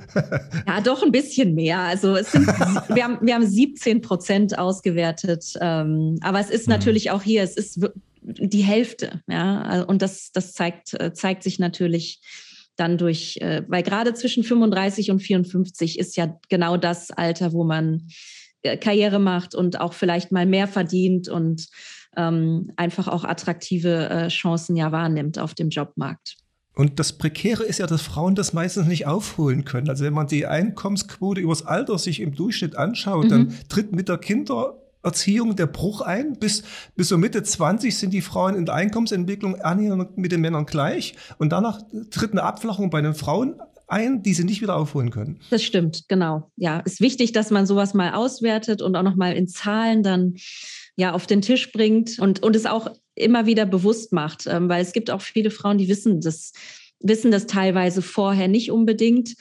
ja, 0.67 0.81
doch 0.81 1.03
ein 1.05 1.13
bisschen 1.13 1.55
mehr. 1.55 1.79
Also 1.79 2.17
es 2.17 2.33
sind, 2.33 2.47
wir, 2.89 3.05
haben, 3.05 3.19
wir 3.23 3.35
haben 3.35 3.47
17 3.47 4.03
Prozent 4.03 4.59
ausgewertet. 4.59 5.55
Ähm, 5.61 6.19
aber 6.21 6.41
es 6.41 6.51
ist 6.51 6.67
mhm. 6.67 6.73
natürlich 6.73 7.13
auch 7.13 7.23
hier, 7.23 7.45
es 7.45 7.57
ist 7.57 7.81
die 8.23 8.63
Hälfte. 8.63 9.23
Ja, 9.29 9.83
und 9.83 10.03
das, 10.03 10.33
das 10.33 10.53
zeigt, 10.53 10.95
äh, 11.01 11.13
zeigt 11.13 11.45
sich 11.45 11.61
natürlich 11.61 12.21
dann 12.75 12.99
durch, 12.99 13.39
äh, 13.41 13.63
weil 13.69 13.83
gerade 13.83 14.15
zwischen 14.15 14.43
35 14.43 15.11
und 15.11 15.21
54 15.21 15.99
ist 15.99 16.17
ja 16.17 16.39
genau 16.49 16.77
das 16.77 17.11
Alter, 17.11 17.53
wo 17.53 17.65
man 17.65 18.09
Karriere 18.81 19.19
macht 19.19 19.55
und 19.55 19.81
auch 19.81 19.93
vielleicht 19.93 20.33
mal 20.33 20.47
mehr 20.47 20.69
verdient 20.69 21.29
und 21.29 21.69
ähm, 22.17 22.73
einfach 22.77 23.09
auch 23.09 23.25
attraktive 23.25 24.09
äh, 24.09 24.29
Chancen 24.29 24.77
ja 24.77 24.91
wahrnimmt 24.93 25.39
auf 25.39 25.55
dem 25.55 25.69
Jobmarkt. 25.69 26.37
Und 26.75 26.99
das 26.99 27.15
Prekäre 27.15 27.65
ist 27.65 27.79
ja, 27.79 27.87
dass 27.87 28.03
Frauen 28.03 28.35
das 28.35 28.53
meistens 28.53 28.87
nicht 28.87 29.07
aufholen 29.07 29.65
können. 29.65 29.89
Also 29.89 30.05
wenn 30.05 30.13
man 30.13 30.27
die 30.27 30.47
Einkommensquote 30.47 31.41
übers 31.41 31.65
Alter 31.65 31.99
sich 31.99 32.21
im 32.21 32.35
Durchschnitt 32.35 32.77
anschaut, 32.77 33.25
mhm. 33.25 33.31
dann 33.31 33.55
tritt 33.71 33.93
mit 33.93 34.11
der 34.11 34.19
Kindererziehung 34.19 35.57
der 35.57 35.67
Bruch 35.67 36.03
ein. 36.03 36.39
Bis, 36.39 36.65
bis 36.95 37.09
so 37.09 37.17
Mitte 37.17 37.43
20 37.43 37.97
sind 37.97 38.13
die 38.13 38.21
Frauen 38.21 38.57
in 38.57 38.67
der 38.67 38.75
Einkommensentwicklung 38.75 39.59
annähernd 39.63 40.19
mit 40.19 40.33
den 40.33 40.43
Männern 40.43 40.67
gleich. 40.67 41.15
Und 41.39 41.51
danach 41.51 41.81
tritt 42.11 42.33
eine 42.33 42.43
Abflachung 42.43 42.91
bei 42.91 43.01
den 43.01 43.15
Frauen 43.15 43.55
ein, 43.89 44.23
die 44.23 44.35
sie 44.35 44.45
nicht 44.45 44.63
wieder 44.63 44.77
aufholen 44.77 45.11
können. 45.11 45.41
Das 45.51 45.63
stimmt, 45.63 46.05
genau. 46.09 46.51
Ja, 46.57 46.81
ist 46.81 47.01
wichtig, 47.01 47.33
dass 47.33 47.51
man 47.51 47.67
sowas 47.67 47.95
mal 47.95 48.15
auswertet 48.15 48.83
und 48.83 48.97
auch 48.97 49.03
nochmal 49.03 49.35
in 49.35 49.49
Zahlen 49.49 50.03
dann 50.03 50.35
ja 50.97 51.13
auf 51.13 51.27
den 51.27 51.43
Tisch 51.43 51.73
bringt 51.73 52.19
und, 52.19 52.43
und 52.43 52.57
es 52.57 52.67
auch 52.67 52.91
immer 53.15 53.47
wieder 53.47 53.67
bewusst 53.67 54.13
macht, 54.13 54.47
ähm, 54.47 54.69
weil 54.69 54.83
es 54.83 54.93
gibt 54.93 55.11
auch 55.11 55.21
viele 55.21 55.51
Frauen, 55.51 55.79
die 55.79 55.89
wissen 55.89 56.21
das, 56.21 56.53
wissen 57.01 57.31
das 57.31 57.47
teilweise 57.47 58.03
vorher 58.03 58.49
nicht 58.49 58.71
unbedingt. 58.71 59.35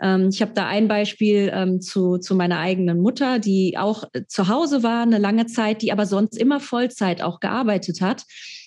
Ähm, 0.00 0.28
ich 0.30 0.42
habe 0.42 0.52
da 0.54 0.66
ein 0.66 0.88
Beispiel 0.88 1.50
ähm, 1.54 1.80
zu, 1.80 2.18
zu 2.18 2.34
meiner 2.34 2.58
eigenen 2.58 3.00
Mutter, 3.00 3.38
die 3.38 3.76
auch 3.78 4.04
zu 4.26 4.48
Hause 4.48 4.82
war 4.82 5.02
eine 5.02 5.18
lange 5.18 5.46
Zeit, 5.46 5.82
die 5.82 5.92
aber 5.92 6.06
sonst 6.06 6.36
immer 6.36 6.60
Vollzeit 6.60 7.22
auch 7.22 7.40
gearbeitet 7.40 8.00
hat. 8.00 8.24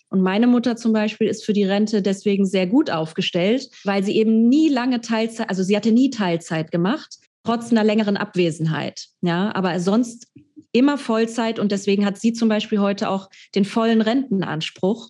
Und 0.09 0.21
meine 0.21 0.47
Mutter 0.47 0.75
zum 0.75 0.93
Beispiel 0.93 1.27
ist 1.27 1.43
für 1.43 1.53
die 1.53 1.63
Rente 1.63 2.01
deswegen 2.01 2.45
sehr 2.45 2.67
gut 2.67 2.89
aufgestellt, 2.89 3.69
weil 3.83 4.03
sie 4.03 4.15
eben 4.15 4.47
nie 4.47 4.69
lange 4.69 5.01
Teilzeit, 5.01 5.49
also 5.49 5.63
sie 5.63 5.75
hatte 5.75 5.91
nie 5.91 6.09
Teilzeit 6.09 6.71
gemacht, 6.71 7.17
trotz 7.43 7.71
einer 7.71 7.83
längeren 7.83 8.17
Abwesenheit. 8.17 9.07
Ja, 9.21 9.53
aber 9.55 9.79
sonst 9.79 10.27
immer 10.71 10.97
Vollzeit 10.97 11.57
und 11.57 11.71
deswegen 11.71 12.05
hat 12.05 12.19
sie 12.19 12.33
zum 12.33 12.49
Beispiel 12.49 12.79
heute 12.79 13.09
auch 13.09 13.29
den 13.55 13.65
vollen 13.65 14.01
Rentenanspruch. 14.01 15.09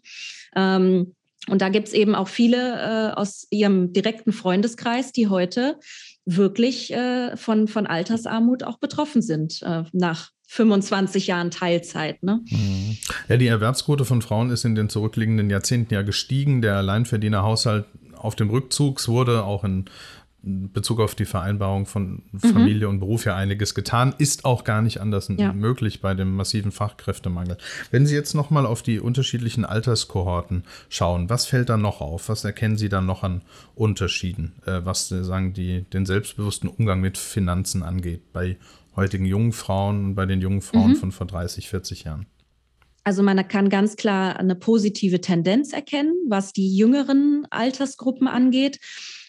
Ähm, 0.55 1.15
und 1.47 1.61
da 1.61 1.69
gibt 1.69 1.87
es 1.87 1.93
eben 1.93 2.15
auch 2.15 2.27
viele 2.27 3.11
äh, 3.11 3.13
aus 3.15 3.47
ihrem 3.49 3.93
direkten 3.93 4.31
Freundeskreis, 4.31 5.11
die 5.11 5.27
heute 5.27 5.79
wirklich 6.25 6.91
äh, 6.91 7.37
von, 7.37 7.67
von 7.67 7.87
Altersarmut 7.87 8.63
auch 8.63 8.79
betroffen 8.79 9.21
sind 9.21 9.61
äh, 9.63 9.83
nach 9.93 10.31
25 10.47 11.27
Jahren 11.27 11.51
Teilzeit. 11.51 12.23
Ne? 12.23 12.41
Mhm. 12.49 12.97
Ja, 13.27 13.37
die 13.37 13.47
Erwerbsquote 13.47 14.05
von 14.05 14.21
Frauen 14.21 14.49
ist 14.49 14.65
in 14.65 14.75
den 14.75 14.89
zurückliegenden 14.89 15.49
Jahrzehnten 15.49 15.93
ja 15.93 16.01
gestiegen. 16.01 16.61
Der 16.61 16.75
Alleinverdienerhaushalt 16.77 17.85
auf 18.15 18.35
dem 18.35 18.49
Rückzug 18.49 19.07
wurde 19.07 19.43
auch 19.43 19.63
in 19.63 19.85
Bezug 20.45 20.99
auf 20.99 21.15
die 21.15 21.25
Vereinbarung 21.25 21.87
von 21.87 22.21
Familie 22.37 22.87
mhm. 22.87 22.93
und 22.93 22.99
Beruf 22.99 23.25
ja 23.25 23.35
einiges 23.35 23.73
getan, 23.73 24.13
ist 24.19 24.45
auch 24.45 24.63
gar 24.63 24.83
nicht 24.83 25.01
anders 25.01 25.31
ja. 25.35 25.51
möglich 25.51 26.01
bei 26.01 26.13
dem 26.13 26.35
massiven 26.35 26.71
Fachkräftemangel. 26.71 27.57
Wenn 27.89 28.05
Sie 28.05 28.13
jetzt 28.13 28.35
nochmal 28.35 28.67
auf 28.67 28.83
die 28.83 28.99
unterschiedlichen 28.99 29.65
Alterskohorten 29.65 30.63
schauen, 30.87 31.29
was 31.29 31.47
fällt 31.47 31.69
da 31.69 31.77
noch 31.77 31.99
auf? 31.99 32.29
Was 32.29 32.43
erkennen 32.43 32.77
Sie 32.77 32.89
da 32.89 33.01
noch 33.01 33.23
an 33.23 33.41
Unterschieden, 33.73 34.53
äh, 34.65 34.81
was 34.83 35.11
äh, 35.11 35.23
sagen 35.23 35.53
die 35.53 35.81
den 35.81 36.05
selbstbewussten 36.05 36.69
Umgang 36.69 37.01
mit 37.01 37.17
Finanzen 37.17 37.81
angeht 37.81 38.31
bei 38.31 38.57
heutigen 38.95 39.25
jungen 39.25 39.51
Frauen 39.51 40.05
und 40.05 40.15
bei 40.15 40.27
den 40.27 40.41
jungen 40.41 40.61
Frauen 40.61 40.91
mhm. 40.91 40.95
von 40.97 41.11
vor 41.11 41.25
30, 41.25 41.69
40 41.69 42.03
Jahren? 42.03 42.27
Also 43.03 43.21
man 43.21 43.47
kann 43.47 43.69
ganz 43.69 43.97
klar 43.97 44.37
eine 44.37 44.55
positive 44.55 45.21
Tendenz 45.21 45.73
erkennen, 45.73 46.13
was 46.27 46.53
die 46.53 46.75
jüngeren 46.75 47.45
Altersgruppen 47.51 48.27
angeht. 48.27 48.79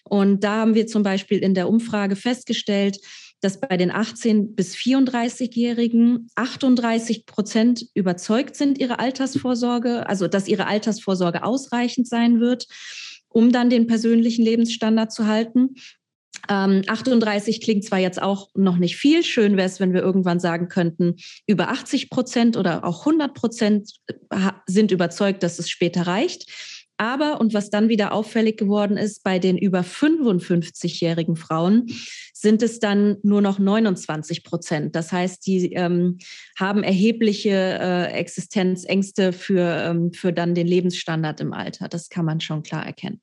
Und 0.09 0.45
da 0.45 0.61
haben 0.61 0.75
wir 0.75 0.87
zum 0.87 1.03
Beispiel 1.03 1.39
in 1.39 1.55
der 1.55 1.69
Umfrage 1.69 2.17
festgestellt, 2.17 2.99
dass 3.41 3.61
bei 3.61 3.77
den 3.77 3.91
18 3.91 4.55
bis 4.55 4.75
34-Jährigen 4.75 6.29
38 6.35 7.27
Prozent 7.27 7.85
überzeugt 7.95 8.57
sind, 8.57 8.79
ihre 8.79 8.99
Altersvorsorge, 8.99 10.09
also 10.09 10.27
dass 10.27 10.49
ihre 10.49 10.67
Altersvorsorge 10.67 11.45
ausreichend 11.45 12.09
sein 12.09 12.41
wird, 12.41 12.67
um 13.29 13.53
dann 13.53 13.69
den 13.69 13.87
persönlichen 13.87 14.45
Lebensstandard 14.45 15.13
zu 15.13 15.27
halten. 15.27 15.75
Ähm, 16.49 16.83
38 16.87 17.61
klingt 17.61 17.85
zwar 17.85 17.99
jetzt 17.99 18.23
auch 18.23 18.49
noch 18.55 18.79
nicht 18.79 18.97
viel. 18.97 19.23
Schön 19.23 19.57
wäre 19.57 19.67
es, 19.67 19.81
wenn 19.81 19.93
wir 19.93 20.03
irgendwann 20.03 20.41
sagen 20.41 20.69
könnten, 20.69 21.17
über 21.47 21.69
80 21.69 22.11
Prozent 22.11 22.57
oder 22.57 22.85
auch 22.85 23.01
100 23.01 23.35
Prozent 23.35 23.91
äh, 24.07 24.51
sind 24.67 24.93
überzeugt, 24.93 25.43
dass 25.43 25.59
es 25.59 25.69
später 25.69 26.07
reicht. 26.07 26.51
Aber, 26.99 27.41
und 27.41 27.53
was 27.53 27.71
dann 27.71 27.89
wieder 27.89 28.13
auffällig 28.13 28.57
geworden 28.57 28.97
ist, 28.97 29.23
bei 29.23 29.39
den 29.39 29.59
über 29.59 29.81
55-jährigen 29.81 31.37
Frauen 31.37 31.87
sind 32.33 32.63
es 32.63 32.79
dann 32.79 33.17
nur 33.23 33.43
noch 33.43 33.59
29 33.59 34.45
Prozent. 34.45 34.97
Das 34.97 35.13
heißt, 35.13 35.47
die 35.47 35.73
ähm, 35.73 36.19
haben 36.59 36.83
erhebliche 36.83 37.51
äh, 37.51 38.13
Existenzängste 38.13 39.33
für, 39.33 39.61
ähm, 39.61 40.13
für 40.13 40.33
dann 40.33 40.55
den 40.55 40.67
Lebensstandard 40.67 41.41
im 41.41 41.53
Alter. 41.53 41.89
Das 41.89 42.09
kann 42.09 42.25
man 42.25 42.41
schon 42.41 42.63
klar 42.63 42.85
erkennen. 42.85 43.21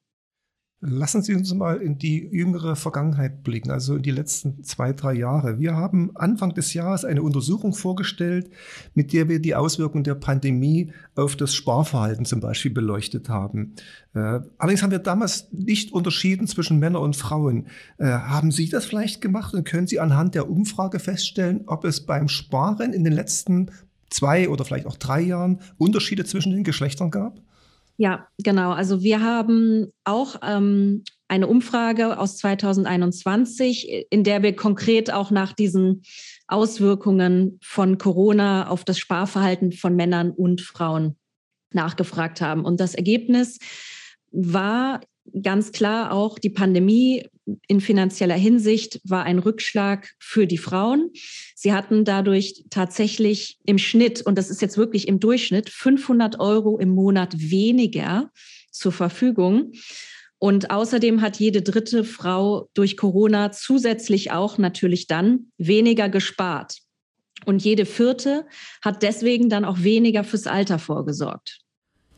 Lassen 0.86 1.22
Sie 1.22 1.34
uns 1.34 1.54
mal 1.54 1.78
in 1.78 1.98
die 1.98 2.28
jüngere 2.30 2.76
Vergangenheit 2.76 3.42
blicken, 3.46 3.72
also 3.72 3.96
in 3.96 4.02
die 4.02 4.12
letzten 4.12 4.66
zwei, 4.66 4.92
drei 4.92 5.14
Jahre. 5.14 5.58
Wir 5.58 5.78
haben 5.78 6.12
Anfang 6.16 6.54
des 6.54 6.74
Jahres 6.74 7.06
eine 7.06 7.24
Untersuchung 7.24 7.72
vorgestellt, 7.72 8.50
mit 8.94 9.14
der 9.14 9.30
wir 9.30 9.40
die 9.40 9.56
Auswirkungen 9.56 10.04
der 10.04 10.16
Pandemie 10.16 10.92
auf 11.16 11.38
das 11.38 11.56
Sparverhalten 11.56 12.26
zum 12.26 12.42
Beispiel 12.42 12.72
beleuchtet 12.72 13.30
haben. 13.30 13.76
Äh, 14.14 14.42
allerdings 14.58 14.84
haben 14.84 14.92
wir 14.92 15.00
damals 15.00 15.48
nicht 15.54 15.94
unterschieden 15.94 16.48
zwischen 16.48 16.80
Männern 16.80 17.02
und 17.02 17.16
Frauen. 17.16 17.68
Äh, 17.98 18.08
haben 18.08 18.52
Sie 18.52 18.68
das 18.68 18.84
vielleicht 18.84 19.22
gemacht 19.22 19.54
und 19.54 19.64
können 19.64 19.88
Sie 19.88 20.02
anhand 20.02 20.36
der 20.36 20.50
Umfrage 20.50 21.00
feststellen, 21.00 21.62
ob 21.66 21.86
es 21.86 22.06
beim 22.06 22.28
Sparen 22.28 22.92
in 22.92 23.06
den 23.06 23.14
letzten 23.14 23.72
zwei 24.10 24.50
oder 24.50 24.66
vielleicht 24.66 24.88
auch 24.88 24.98
drei 24.98 25.22
Jahren 25.22 25.62
Unterschiede 25.78 26.26
zwischen 26.26 26.52
den 26.52 26.66
Geschlechtern 26.66 27.10
gab? 27.10 27.40
Ja, 27.98 28.28
genau. 28.40 28.72
Also 28.72 29.04
wir 29.04 29.22
haben 29.22 29.94
auch 30.04 30.38
ähm, 30.42 31.04
eine 31.28 31.48
Umfrage 31.48 32.18
aus 32.20 32.38
2021, 32.38 34.08
in 34.10 34.24
der 34.24 34.42
wir 34.44 34.56
konkret 34.56 35.12
auch 35.12 35.32
nach 35.32 35.54
diesen 35.54 36.04
Auswirkungen 36.48 37.60
von 37.64 37.98
Corona 37.98 38.68
auf 38.68 38.84
das 38.84 38.98
Sparverhalten 39.00 39.72
von 39.72 39.96
Männern 39.96 40.32
und 40.32 40.62
Frauen 40.62 41.18
nachgefragt 41.72 42.42
haben. 42.42 42.66
Und 42.66 42.80
das 42.80 42.96
Ergebnis 42.96 43.60
war 44.32 45.02
ganz 45.42 45.72
klar 45.72 46.12
auch, 46.12 46.40
die 46.40 46.50
Pandemie 46.50 47.28
in 47.68 47.82
finanzieller 47.82 48.36
Hinsicht 48.36 49.02
war 49.04 49.24
ein 49.24 49.40
Rückschlag 49.40 50.12
für 50.20 50.48
die 50.48 50.58
Frauen. 50.58 51.12
Sie 51.56 51.74
hatten 51.74 52.06
dadurch 52.06 52.64
tatsächlich 52.70 53.58
im 53.66 53.78
Schnitt, 53.78 54.22
und 54.22 54.38
das 54.38 54.50
ist 54.50 54.62
jetzt 54.62 54.78
wirklich 54.78 55.08
im 55.08 55.20
Durchschnitt, 55.20 55.70
500 55.70 56.40
Euro 56.40 56.80
im 56.80 56.90
Monat 56.90 57.34
weniger 57.38 58.32
zur 58.72 58.92
Verfügung. 58.92 59.74
Und 60.40 60.72
außerdem 60.72 61.22
hat 61.22 61.38
jede 61.38 61.62
dritte 61.62 62.04
Frau 62.04 62.70
durch 62.74 62.98
Corona 62.98 63.52
zusätzlich 63.52 64.32
auch 64.32 64.58
natürlich 64.58 65.08
dann 65.08 65.52
weniger 65.58 66.10
gespart. 66.10 66.80
Und 67.46 67.64
jede 67.64 67.86
vierte 67.86 68.46
hat 68.82 69.04
deswegen 69.04 69.50
dann 69.50 69.66
auch 69.66 69.84
weniger 69.84 70.24
fürs 70.24 70.48
Alter 70.48 70.80
vorgesorgt. 70.80 71.63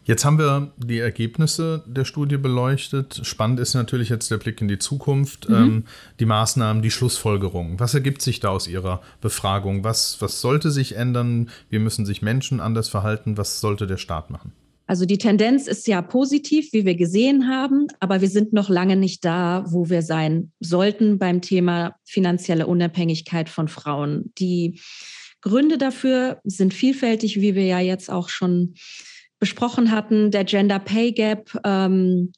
Jetzt 0.05 0.23
haben 0.23 0.37
wir 0.37 0.71
die 0.77 0.99
Ergebnisse 0.99 1.83
der 1.87 2.05
Studie 2.05 2.37
beleuchtet. 2.37 3.21
Spannend 3.23 3.59
ist 3.59 3.73
natürlich 3.73 4.09
jetzt 4.09 4.29
der 4.29 4.37
Blick 4.37 4.61
in 4.61 4.67
die 4.67 4.77
Zukunft, 4.77 5.49
mhm. 5.49 5.55
ähm, 5.55 5.83
die 6.19 6.27
Maßnahmen, 6.27 6.83
die 6.83 6.91
Schlussfolgerungen. 6.91 7.79
Was 7.79 7.95
ergibt 7.95 8.21
sich 8.21 8.39
da 8.39 8.49
aus 8.49 8.67
Ihrer 8.67 9.01
Befragung? 9.19 9.83
Was, 9.83 10.21
was 10.21 10.41
sollte 10.41 10.69
sich 10.69 10.95
ändern? 10.95 11.49
Wie 11.71 11.79
müssen 11.79 12.05
sich 12.05 12.21
Menschen 12.21 12.59
anders 12.59 12.87
verhalten? 12.87 13.35
Was 13.37 13.59
sollte 13.59 13.87
der 13.87 13.97
Staat 13.97 14.29
machen? 14.29 14.53
Also 14.87 15.05
die 15.05 15.17
Tendenz 15.17 15.65
ist 15.65 15.87
ja 15.87 16.03
positiv, 16.03 16.71
wie 16.71 16.85
wir 16.85 16.95
gesehen 16.95 17.49
haben, 17.49 17.87
aber 17.99 18.21
wir 18.21 18.29
sind 18.29 18.53
noch 18.53 18.69
lange 18.69 18.95
nicht 18.95 19.25
da, 19.25 19.65
wo 19.67 19.89
wir 19.89 20.03
sein 20.03 20.51
sollten 20.59 21.17
beim 21.17 21.41
Thema 21.41 21.95
finanzielle 22.03 22.67
Unabhängigkeit 22.67 23.49
von 23.49 23.67
Frauen. 23.67 24.31
Die 24.37 24.79
Gründe 25.41 25.79
dafür 25.79 26.39
sind 26.43 26.75
vielfältig, 26.75 27.41
wie 27.41 27.55
wir 27.55 27.65
ja 27.65 27.79
jetzt 27.79 28.11
auch 28.11 28.29
schon 28.29 28.75
besprochen 29.45 29.91
hatten, 29.91 30.31
der 30.31 30.43
Gender 30.43 30.79
Pay 30.79 31.11
Gap, 31.11 31.55
ähm, 31.63 32.31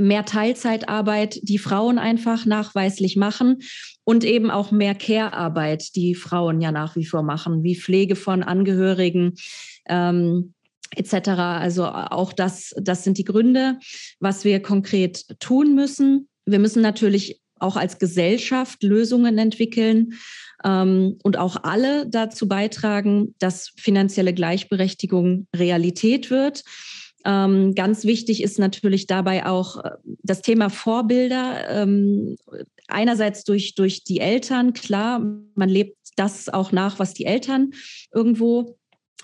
mehr 0.00 0.24
Teilzeitarbeit, 0.24 1.38
die 1.42 1.58
Frauen 1.58 1.98
einfach 1.98 2.46
nachweislich 2.46 3.14
machen 3.14 3.58
und 4.04 4.24
eben 4.24 4.50
auch 4.50 4.70
mehr 4.70 4.94
Care-Arbeit, 4.94 5.94
die 5.96 6.14
Frauen 6.14 6.62
ja 6.62 6.72
nach 6.72 6.96
wie 6.96 7.04
vor 7.04 7.22
machen, 7.22 7.62
wie 7.62 7.76
Pflege 7.76 8.16
von 8.16 8.42
Angehörigen. 8.42 9.34
Ähm, 9.86 10.54
etc. 10.94 11.28
Also 11.28 11.84
auch 11.84 12.32
das, 12.32 12.74
das 12.80 13.04
sind 13.04 13.18
die 13.18 13.24
Gründe, 13.24 13.78
was 14.18 14.46
wir 14.46 14.62
konkret 14.62 15.26
tun 15.40 15.74
müssen. 15.74 16.26
Wir 16.46 16.58
müssen 16.58 16.80
natürlich 16.80 17.42
auch 17.58 17.76
als 17.76 17.98
Gesellschaft 17.98 18.82
Lösungen 18.82 19.36
entwickeln, 19.36 20.14
ähm, 20.66 21.18
und 21.22 21.38
auch 21.38 21.56
alle 21.62 22.06
dazu 22.08 22.48
beitragen, 22.48 23.34
dass 23.38 23.72
finanzielle 23.76 24.34
Gleichberechtigung 24.34 25.46
Realität 25.54 26.30
wird. 26.30 26.64
Ähm, 27.24 27.74
ganz 27.74 28.04
wichtig 28.04 28.42
ist 28.42 28.58
natürlich 28.58 29.06
dabei 29.06 29.46
auch 29.46 29.84
äh, 29.84 29.90
das 30.22 30.42
Thema 30.42 30.68
Vorbilder. 30.68 31.68
Ähm, 31.70 32.36
einerseits 32.88 33.44
durch, 33.44 33.74
durch 33.74 34.04
die 34.04 34.20
Eltern, 34.20 34.72
klar, 34.72 35.20
man 35.54 35.68
lebt 35.68 35.96
das 36.16 36.48
auch 36.48 36.72
nach, 36.72 36.98
was 36.98 37.14
die 37.14 37.26
Eltern 37.26 37.72
irgendwo 38.12 38.78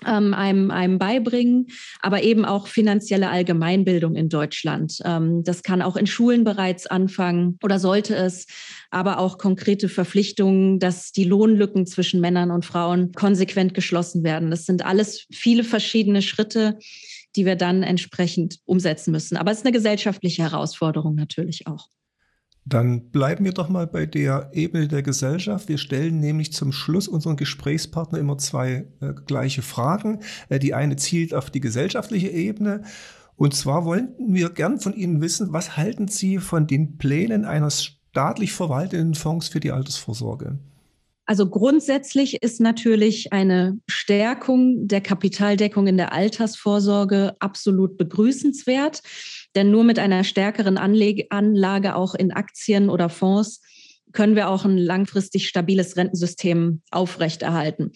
ähm, 0.05 0.33
einem, 0.33 0.71
einem 0.71 0.97
beibringen, 0.97 1.67
aber 2.01 2.23
eben 2.23 2.45
auch 2.45 2.67
finanzielle 2.67 3.29
Allgemeinbildung 3.29 4.15
in 4.15 4.29
Deutschland. 4.29 4.99
Ähm, 5.05 5.43
das 5.43 5.63
kann 5.63 5.81
auch 5.81 5.95
in 5.95 6.07
Schulen 6.07 6.43
bereits 6.43 6.87
anfangen 6.87 7.57
oder 7.63 7.79
sollte 7.79 8.15
es, 8.15 8.47
aber 8.91 9.19
auch 9.19 9.37
konkrete 9.37 9.89
Verpflichtungen, 9.89 10.79
dass 10.79 11.11
die 11.11 11.23
Lohnlücken 11.23 11.85
zwischen 11.85 12.21
Männern 12.21 12.51
und 12.51 12.65
Frauen 12.65 13.11
konsequent 13.13 13.73
geschlossen 13.73 14.23
werden. 14.23 14.51
Das 14.51 14.65
sind 14.65 14.85
alles 14.85 15.25
viele 15.31 15.63
verschiedene 15.63 16.21
Schritte, 16.21 16.77
die 17.35 17.45
wir 17.45 17.55
dann 17.55 17.83
entsprechend 17.83 18.59
umsetzen 18.65 19.11
müssen. 19.11 19.37
Aber 19.37 19.51
es 19.51 19.59
ist 19.59 19.65
eine 19.65 19.73
gesellschaftliche 19.73 20.43
Herausforderung 20.43 21.15
natürlich 21.15 21.67
auch. 21.67 21.87
Dann 22.65 23.09
bleiben 23.09 23.43
wir 23.43 23.51
doch 23.51 23.67
mal 23.67 23.87
bei 23.87 24.05
der 24.05 24.51
Ebene 24.53 24.87
der 24.87 25.03
Gesellschaft. 25.03 25.67
Wir 25.67 25.77
stellen 25.77 26.19
nämlich 26.19 26.53
zum 26.53 26.71
Schluss 26.71 27.07
unseren 27.07 27.35
Gesprächspartner 27.35 28.19
immer 28.19 28.37
zwei 28.37 28.85
äh, 29.01 29.13
gleiche 29.25 29.61
Fragen. 29.61 30.21
Äh, 30.47 30.59
die 30.59 30.73
eine 30.73 30.95
zielt 30.95 31.33
auf 31.33 31.49
die 31.49 31.59
gesellschaftliche 31.59 32.29
Ebene. 32.29 32.83
Und 33.35 33.53
zwar 33.53 33.83
wollten 33.83 34.33
wir 34.33 34.49
gern 34.49 34.79
von 34.79 34.93
Ihnen 34.93 35.21
wissen, 35.21 35.51
was 35.51 35.75
halten 35.75 36.07
Sie 36.07 36.37
von 36.37 36.67
den 36.67 36.97
Plänen 36.97 37.43
eines 37.45 37.97
staatlich 38.11 38.53
verwalteten 38.53 39.15
Fonds 39.15 39.49
für 39.49 39.59
die 39.59 39.71
Altersvorsorge? 39.71 40.59
Also 41.25 41.49
grundsätzlich 41.49 42.43
ist 42.43 42.59
natürlich 42.59 43.31
eine 43.31 43.79
Stärkung 43.87 44.87
der 44.87 44.99
Kapitaldeckung 44.99 45.87
in 45.87 45.97
der 45.97 46.11
Altersvorsorge 46.11 47.35
absolut 47.39 47.97
begrüßenswert. 47.97 49.01
Denn 49.55 49.71
nur 49.71 49.83
mit 49.83 49.99
einer 49.99 50.23
stärkeren 50.23 50.77
Anlage, 50.77 51.27
Anlage 51.29 51.95
auch 51.95 52.13
in 52.15 52.33
Aktien 52.33 52.89
oder 52.89 53.09
Fonds 53.09 53.61
können 54.11 54.35
wir 54.35 54.49
auch 54.49 54.65
ein 54.65 54.77
langfristig 54.77 55.47
stabiles 55.47 55.97
Rentensystem 55.97 56.81
aufrechterhalten. 56.91 57.91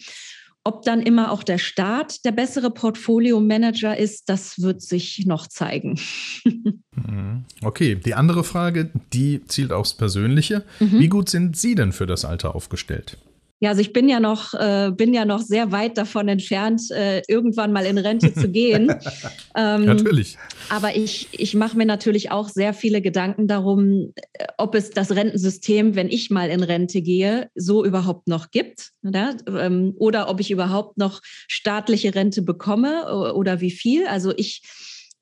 Ob 0.68 0.82
dann 0.82 1.00
immer 1.00 1.32
auch 1.32 1.44
der 1.44 1.56
Staat 1.56 2.26
der 2.26 2.30
bessere 2.30 2.70
Portfolio-Manager 2.70 3.96
ist, 3.96 4.28
das 4.28 4.60
wird 4.60 4.82
sich 4.82 5.24
noch 5.24 5.46
zeigen. 5.46 5.98
Mhm. 6.44 7.44
Okay, 7.62 7.94
die 7.94 8.14
andere 8.14 8.44
Frage, 8.44 8.90
die 9.14 9.42
zielt 9.46 9.72
aufs 9.72 9.94
Persönliche. 9.94 10.64
Mhm. 10.78 10.98
Wie 10.98 11.08
gut 11.08 11.30
sind 11.30 11.56
Sie 11.56 11.74
denn 11.74 11.92
für 11.92 12.06
das 12.06 12.26
Alter 12.26 12.54
aufgestellt? 12.54 13.16
Ja, 13.60 13.70
also 13.70 13.80
ich 13.80 13.92
bin 13.92 14.08
ja 14.08 14.20
noch, 14.20 14.54
äh, 14.54 14.92
bin 14.94 15.12
ja 15.12 15.24
noch 15.24 15.40
sehr 15.40 15.72
weit 15.72 15.98
davon 15.98 16.28
entfernt, 16.28 16.90
äh, 16.92 17.22
irgendwann 17.26 17.72
mal 17.72 17.86
in 17.86 17.98
Rente 17.98 18.32
zu 18.32 18.48
gehen. 18.48 18.94
ähm, 19.56 19.84
natürlich. 19.84 20.38
Aber 20.68 20.94
ich, 20.94 21.28
ich 21.32 21.54
mache 21.54 21.76
mir 21.76 21.86
natürlich 21.86 22.30
auch 22.30 22.48
sehr 22.48 22.72
viele 22.72 23.02
Gedanken 23.02 23.48
darum, 23.48 24.12
äh, 24.14 24.46
ob 24.58 24.76
es 24.76 24.90
das 24.90 25.10
Rentensystem, 25.10 25.96
wenn 25.96 26.08
ich 26.08 26.30
mal 26.30 26.50
in 26.50 26.62
Rente 26.62 27.02
gehe, 27.02 27.50
so 27.56 27.84
überhaupt 27.84 28.28
noch 28.28 28.52
gibt. 28.52 28.90
Oder, 29.02 29.36
ähm, 29.48 29.94
oder 29.98 30.28
ob 30.28 30.38
ich 30.38 30.52
überhaupt 30.52 30.96
noch 30.96 31.20
staatliche 31.24 32.14
Rente 32.14 32.42
bekomme 32.42 33.32
oder 33.34 33.60
wie 33.60 33.72
viel. 33.72 34.06
Also 34.06 34.32
ich 34.36 34.62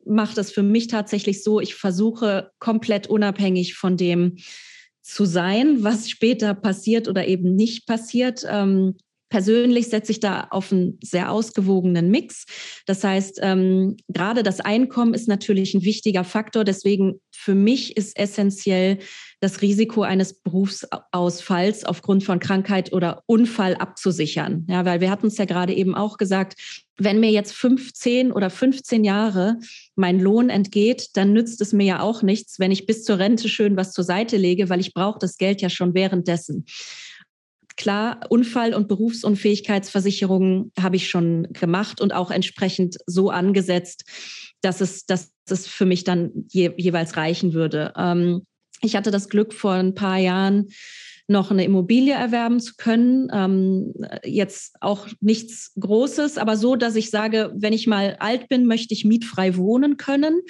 mache 0.04 0.34
das 0.34 0.50
für 0.50 0.62
mich 0.62 0.88
tatsächlich 0.88 1.42
so, 1.42 1.60
ich 1.60 1.74
versuche 1.74 2.50
komplett 2.58 3.06
unabhängig 3.06 3.74
von 3.74 3.96
dem, 3.96 4.36
zu 5.06 5.24
sein, 5.24 5.84
was 5.84 6.10
später 6.10 6.52
passiert 6.54 7.06
oder 7.06 7.26
eben 7.28 7.54
nicht 7.54 7.86
passiert. 7.86 8.44
Ähm, 8.48 8.96
persönlich 9.28 9.88
setze 9.88 10.12
ich 10.12 10.20
da 10.20 10.48
auf 10.50 10.72
einen 10.72 10.98
sehr 11.02 11.30
ausgewogenen 11.30 12.10
Mix. 12.10 12.44
Das 12.86 13.04
heißt, 13.04 13.38
ähm, 13.42 13.96
gerade 14.08 14.42
das 14.42 14.60
Einkommen 14.60 15.14
ist 15.14 15.28
natürlich 15.28 15.74
ein 15.74 15.84
wichtiger 15.84 16.24
Faktor. 16.24 16.64
Deswegen 16.64 17.20
für 17.32 17.54
mich 17.54 17.96
ist 17.96 18.18
essentiell, 18.18 18.98
das 19.40 19.62
Risiko 19.62 20.02
eines 20.02 20.40
Berufsausfalls 20.40 21.84
aufgrund 21.84 22.24
von 22.24 22.40
Krankheit 22.40 22.92
oder 22.92 23.22
Unfall 23.26 23.76
abzusichern. 23.76 24.66
Ja, 24.68 24.84
weil 24.84 25.00
wir 25.00 25.10
hatten 25.10 25.26
es 25.26 25.36
ja 25.36 25.44
gerade 25.44 25.74
eben 25.74 25.94
auch 25.94 26.16
gesagt, 26.16 26.54
wenn 26.98 27.20
mir 27.20 27.30
jetzt 27.30 27.52
15 27.54 28.32
oder 28.32 28.50
15 28.50 29.04
Jahre 29.04 29.58
mein 29.94 30.18
Lohn 30.18 30.48
entgeht, 30.48 31.10
dann 31.14 31.32
nützt 31.32 31.60
es 31.60 31.72
mir 31.72 31.86
ja 31.86 32.00
auch 32.00 32.22
nichts, 32.22 32.58
wenn 32.58 32.72
ich 32.72 32.86
bis 32.86 33.04
zur 33.04 33.18
Rente 33.18 33.48
schön 33.48 33.76
was 33.76 33.92
zur 33.92 34.04
Seite 34.04 34.36
lege, 34.36 34.68
weil 34.68 34.80
ich 34.80 34.94
brauche 34.94 35.18
das 35.18 35.36
Geld 35.36 35.60
ja 35.60 35.68
schon 35.68 35.94
währenddessen. 35.94 36.64
Klar, 37.76 38.20
Unfall- 38.30 38.74
und 38.74 38.88
Berufsunfähigkeitsversicherungen 38.88 40.72
habe 40.80 40.96
ich 40.96 41.10
schon 41.10 41.48
gemacht 41.52 42.00
und 42.00 42.14
auch 42.14 42.30
entsprechend 42.30 42.96
so 43.06 43.28
angesetzt, 43.28 44.04
dass 44.62 44.80
es, 44.80 45.04
dass 45.04 45.32
es 45.50 45.66
für 45.66 45.84
mich 45.84 46.04
dann 46.04 46.46
je, 46.48 46.72
jeweils 46.78 47.18
reichen 47.18 47.52
würde. 47.52 47.92
Ähm, 47.96 48.46
ich 48.80 48.96
hatte 48.96 49.10
das 49.10 49.28
Glück 49.28 49.52
vor 49.52 49.72
ein 49.72 49.94
paar 49.94 50.16
Jahren, 50.16 50.68
noch 51.28 51.50
eine 51.50 51.64
Immobilie 51.64 52.14
erwerben 52.14 52.60
zu 52.60 52.74
können. 52.76 53.28
Ähm, 53.32 53.92
jetzt 54.24 54.76
auch 54.80 55.08
nichts 55.20 55.72
Großes, 55.78 56.38
aber 56.38 56.56
so, 56.56 56.76
dass 56.76 56.96
ich 56.96 57.10
sage, 57.10 57.52
wenn 57.56 57.72
ich 57.72 57.86
mal 57.86 58.16
alt 58.20 58.48
bin, 58.48 58.66
möchte 58.66 58.94
ich 58.94 59.04
mietfrei 59.04 59.56
wohnen 59.56 59.96
können. 59.96 60.40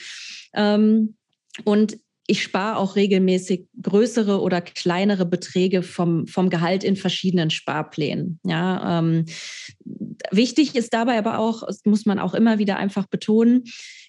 Ähm, 0.54 1.16
und 1.64 1.98
ich 2.26 2.42
spare 2.42 2.78
auch 2.78 2.96
regelmäßig 2.96 3.66
größere 3.80 4.40
oder 4.40 4.60
kleinere 4.60 5.24
Beträge 5.24 5.82
vom, 5.82 6.26
vom 6.26 6.50
Gehalt 6.50 6.82
in 6.82 6.96
verschiedenen 6.96 7.50
Sparplänen. 7.50 8.40
Ja, 8.44 8.98
ähm, 8.98 9.26
wichtig 10.30 10.74
ist 10.74 10.92
dabei 10.92 11.18
aber 11.18 11.38
auch, 11.38 11.64
das 11.66 11.84
muss 11.84 12.04
man 12.04 12.18
auch 12.18 12.34
immer 12.34 12.58
wieder 12.58 12.76
einfach 12.76 13.06
betonen, 13.06 13.64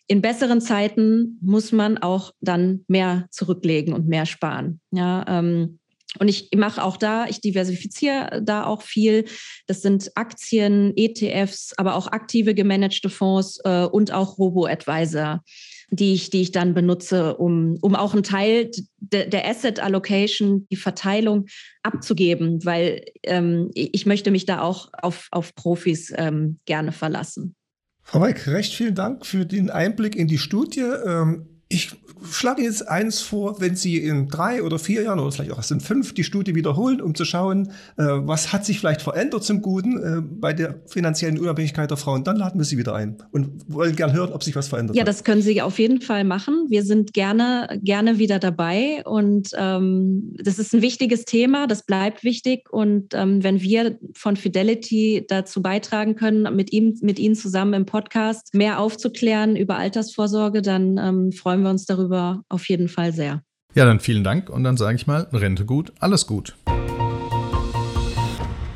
in 0.07 0.21
besseren 0.21 0.61
Zeiten 0.61 1.37
muss 1.41 1.71
man 1.71 1.97
auch 1.97 2.31
dann 2.39 2.85
mehr 2.87 3.27
zurücklegen 3.29 3.93
und 3.93 4.07
mehr 4.07 4.25
sparen. 4.25 4.79
Ja, 4.91 5.25
ähm, 5.27 5.79
und 6.19 6.27
ich 6.27 6.49
mache 6.55 6.83
auch 6.83 6.97
da, 6.97 7.27
ich 7.27 7.41
diversifiziere 7.41 8.41
da 8.43 8.65
auch 8.65 8.81
viel. 8.81 9.25
Das 9.67 9.81
sind 9.81 10.11
Aktien, 10.15 10.93
ETFs, 10.95 11.73
aber 11.77 11.95
auch 11.95 12.07
aktive 12.07 12.53
gemanagte 12.53 13.09
Fonds 13.09 13.59
äh, 13.63 13.83
und 13.85 14.11
auch 14.11 14.37
Robo-Advisor, 14.37 15.43
die 15.89 16.13
ich, 16.13 16.29
die 16.29 16.41
ich 16.41 16.51
dann 16.51 16.73
benutze, 16.73 17.37
um, 17.37 17.77
um 17.81 17.95
auch 17.95 18.13
einen 18.13 18.23
Teil 18.23 18.71
de, 18.97 19.29
der 19.29 19.47
Asset 19.47 19.79
Allocation, 19.79 20.67
die 20.69 20.75
Verteilung 20.75 21.45
abzugeben, 21.83 22.63
weil 22.65 23.05
ähm, 23.23 23.69
ich 23.73 24.05
möchte 24.05 24.31
mich 24.31 24.45
da 24.45 24.61
auch 24.61 24.89
auf, 24.93 25.27
auf 25.31 25.55
Profis 25.55 26.13
ähm, 26.15 26.59
gerne 26.65 26.91
verlassen. 26.91 27.55
Frau 28.03 28.21
Weig, 28.21 28.47
recht 28.47 28.73
vielen 28.73 28.95
Dank 28.95 29.25
für 29.25 29.45
den 29.45 29.69
Einblick 29.69 30.15
in 30.15 30.27
die 30.27 30.37
Studie. 30.37 30.79
Ähm, 30.79 31.56
ich 31.69 31.91
schlage 32.31 32.63
jetzt 32.63 32.87
eins 32.87 33.21
vor, 33.21 33.59
wenn 33.61 33.75
Sie 33.75 33.97
in 33.97 34.27
drei 34.27 34.63
oder 34.63 34.79
vier 34.79 35.03
Jahren 35.03 35.19
oder 35.19 35.31
vielleicht 35.31 35.51
auch 35.51 35.57
erst 35.57 35.71
in 35.71 35.79
fünf 35.79 36.13
die 36.13 36.23
Studie 36.23 36.55
wiederholen, 36.55 37.01
um 37.01 37.15
zu 37.15 37.25
schauen, 37.25 37.67
äh, 37.97 38.03
was 38.03 38.53
hat 38.53 38.65
sich 38.65 38.79
vielleicht 38.79 39.01
verändert 39.01 39.43
zum 39.43 39.61
Guten 39.61 39.97
äh, 39.97 40.21
bei 40.21 40.53
der 40.53 40.79
finanziellen 40.87 41.37
Unabhängigkeit 41.37 41.89
der 41.89 41.97
Frauen, 41.97 42.23
dann 42.23 42.37
laden 42.37 42.59
wir 42.59 42.65
Sie 42.65 42.77
wieder 42.77 42.95
ein 42.95 43.17
und 43.31 43.49
wollen 43.67 43.95
gern 43.95 44.13
hören, 44.13 44.31
ob 44.33 44.43
sich 44.43 44.55
was 44.55 44.67
verändert 44.67 44.95
ja, 44.95 45.01
hat. 45.01 45.07
Ja, 45.07 45.11
das 45.11 45.23
können 45.23 45.41
Sie 45.41 45.61
auf 45.61 45.79
jeden 45.79 46.01
Fall 46.01 46.23
machen. 46.23 46.65
Wir 46.69 46.83
sind 46.83 47.13
gerne, 47.13 47.79
gerne 47.83 48.17
wieder 48.17 48.39
dabei 48.39 49.03
und 49.05 49.49
ähm, 49.57 50.35
das 50.41 50.59
ist 50.59 50.73
ein 50.73 50.81
wichtiges 50.81 51.25
Thema, 51.25 51.67
das 51.67 51.83
bleibt 51.83 52.23
wichtig 52.23 52.69
und 52.71 53.13
ähm, 53.13 53.43
wenn 53.43 53.61
wir 53.61 53.97
von 54.13 54.35
Fidelity 54.35 55.25
dazu 55.27 55.61
beitragen 55.61 56.15
können, 56.15 56.55
mit 56.55 56.71
ihm, 56.73 56.97
mit 57.01 57.19
Ihnen 57.19 57.35
zusammen 57.35 57.73
im 57.73 57.85
Podcast 57.85 58.53
mehr 58.53 58.79
aufzuklären 58.79 59.55
über 59.55 59.77
Altersvorsorge, 59.77 60.61
dann 60.61 60.97
ähm, 60.97 61.31
freuen 61.31 61.56
wir 61.63 61.69
uns 61.69 61.85
darüber 61.85 62.07
darüber 62.07 62.43
auf 62.49 62.67
jeden 62.69 62.87
Fall 62.87 63.13
sehr. 63.13 63.43
Ja, 63.73 63.85
dann 63.85 63.99
vielen 63.99 64.23
Dank 64.23 64.49
und 64.49 64.63
dann 64.63 64.77
sage 64.77 64.95
ich 64.95 65.07
mal, 65.07 65.27
Rente 65.33 65.65
gut, 65.65 65.91
alles 65.99 66.25
gut. 66.25 66.55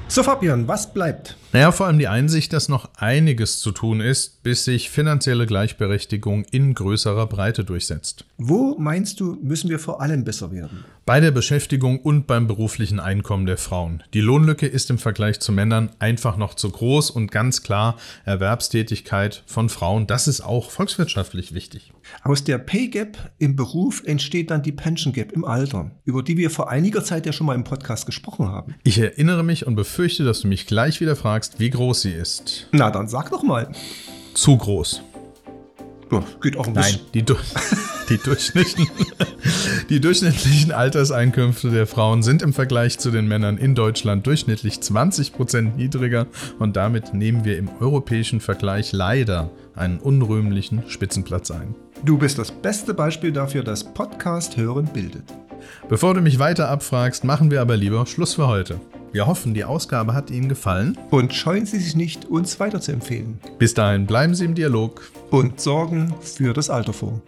So, 0.08 0.24
Fabian, 0.24 0.68
was 0.68 0.94
bleibt? 0.94 1.38
Naja, 1.54 1.72
vor 1.72 1.88
allem 1.88 1.98
die 1.98 2.10
Einsicht, 2.10 2.52
dass 2.52 2.68
noch 2.68 2.90
einiges 2.96 3.60
zu 3.60 3.72
tun 3.72 4.02
ist, 4.02 4.44
bis 4.44 4.66
sich 4.66 4.90
finanzielle 4.90 5.46
Gleichberechtigung 5.46 6.44
in 6.52 6.74
größerer 6.74 7.28
Breite 7.28 7.64
durchsetzt. 7.64 8.26
Wo 8.38 8.76
meinst 8.78 9.22
du, 9.22 9.38
müssen 9.42 9.70
wir 9.70 9.80
vor 9.80 10.02
allem 10.02 10.26
besser 10.26 10.52
werden? 10.52 10.84
Bei 11.04 11.20
der 11.20 11.32
Beschäftigung 11.32 12.00
und 12.00 12.28
beim 12.28 12.46
beruflichen 12.46 13.00
Einkommen 13.00 13.48
der 13.48 13.58
Frauen. 13.58 14.04
Die 14.14 14.22
Lohnlücke 14.22 14.68
ist 14.68 14.92
im 14.92 15.00
Vergleich 15.00 15.40
zu 15.40 15.52
Männern 15.52 15.90
einfach 15.98 16.38
noch 16.38 16.54
zu 16.54 16.70
groß 16.70 17.10
und 17.10 17.32
ganz 17.32 17.64
klar 17.64 17.98
Erwerbstätigkeit 18.24 19.42
von 19.48 19.70
Frauen, 19.70 20.06
das 20.06 20.28
ist 20.28 20.42
auch 20.42 20.70
volkswirtschaftlich 20.70 21.56
wichtig. 21.56 21.92
Aus 22.22 22.44
der 22.44 22.60
Pay 22.60 22.90
Gap 22.90 23.32
im 23.40 23.56
Beruf 23.56 24.04
entsteht 24.06 24.52
dann 24.52 24.62
die 24.62 24.72
Pension 24.72 25.12
Gap 25.12 25.32
im 25.32 25.44
Alter, 25.44 25.90
über 26.06 26.22
die 26.22 26.38
wir 26.38 26.52
vor 26.52 26.70
einiger 26.70 27.04
Zeit 27.04 27.26
ja 27.26 27.34
schon 27.34 27.48
mal 27.48 27.56
im 27.56 27.64
Podcast 27.64 28.06
gesprochen 28.06 28.50
haben. 28.50 28.76
Ich 28.84 29.00
erinnere 29.00 29.44
mich 29.44 29.66
und 29.66 29.74
befürchte, 29.74 30.24
dass 30.24 30.42
du 30.42 30.48
mich 30.48 30.68
gleich 30.68 31.02
wieder 31.02 31.16
fragst, 31.16 31.60
wie 31.60 31.72
groß 31.72 32.04
sie 32.04 32.12
ist. 32.12 32.68
Na, 32.74 32.92
dann 32.92 33.08
sag 33.08 33.32
doch 33.32 33.42
mal. 33.42 33.72
Zu 34.36 34.56
groß. 34.56 35.02
Ja, 36.12 36.24
geht 36.44 36.58
auch 36.58 36.68
ein 36.68 36.74
Nein, 36.74 37.00
die, 37.16 37.24
du 37.24 37.34
die, 37.34 37.40
durchschnittlichen, 38.18 38.92
die 39.90 40.00
durchschnittlichen 40.00 40.72
Alterseinkünfte 40.72 41.70
der 41.70 41.88
Frauen 41.88 42.24
sind 42.24 42.42
im 42.42 42.54
Vergleich 42.54 43.00
zu 43.00 43.12
den 43.12 43.28
Männern 43.28 43.58
in 43.58 43.76
Deutschland 43.76 44.26
durchschnittlich 44.28 44.82
20 44.82 45.34
Prozent 45.34 45.78
niedriger 45.78 46.28
und 46.60 46.76
damit 46.76 47.14
nehmen 47.14 47.46
wir 47.46 47.58
im 47.58 47.70
europäischen 47.80 48.42
Vergleich 48.42 48.92
leider 48.92 49.50
einen 49.76 50.00
unrühmlichen 50.00 50.84
Spitzenplatz 50.88 51.52
ein. 51.52 51.76
Du 52.04 52.18
bist 52.18 52.38
das 52.40 52.52
beste 52.52 52.94
Beispiel 52.94 53.32
dafür, 53.32 53.64
dass 53.64 53.84
Podcast 53.84 54.58
hören 54.58 54.90
bildet. 54.94 55.24
Bevor 55.90 56.14
du 56.14 56.22
mich 56.22 56.40
weiter 56.40 56.70
abfragst, 56.70 57.24
machen 57.24 57.52
wir 57.52 57.62
aber 57.62 57.78
lieber 57.78 58.06
Schluss 58.06 58.34
für 58.34 58.48
heute. 58.48 58.80
Wir 59.12 59.28
hoffen, 59.28 59.54
die 59.54 59.66
Ausgabe 59.66 60.14
hat 60.14 60.32
Ihnen 60.32 60.48
gefallen. 60.48 60.98
Und 61.10 61.34
scheuen 61.34 61.66
Sie 61.66 61.80
sich 61.80 61.96
nicht, 61.96 62.26
uns 62.26 62.60
weiterzuempfehlen. 62.62 63.40
Bis 63.60 63.74
dahin 63.74 64.06
bleiben 64.06 64.36
Sie 64.36 64.46
im 64.46 64.56
Dialog 64.56 65.12
und 65.32 65.60
sorgen 65.60 66.14
für 66.22 66.54
das 66.54 66.70
Alter 66.70 66.94
vor. 66.94 67.22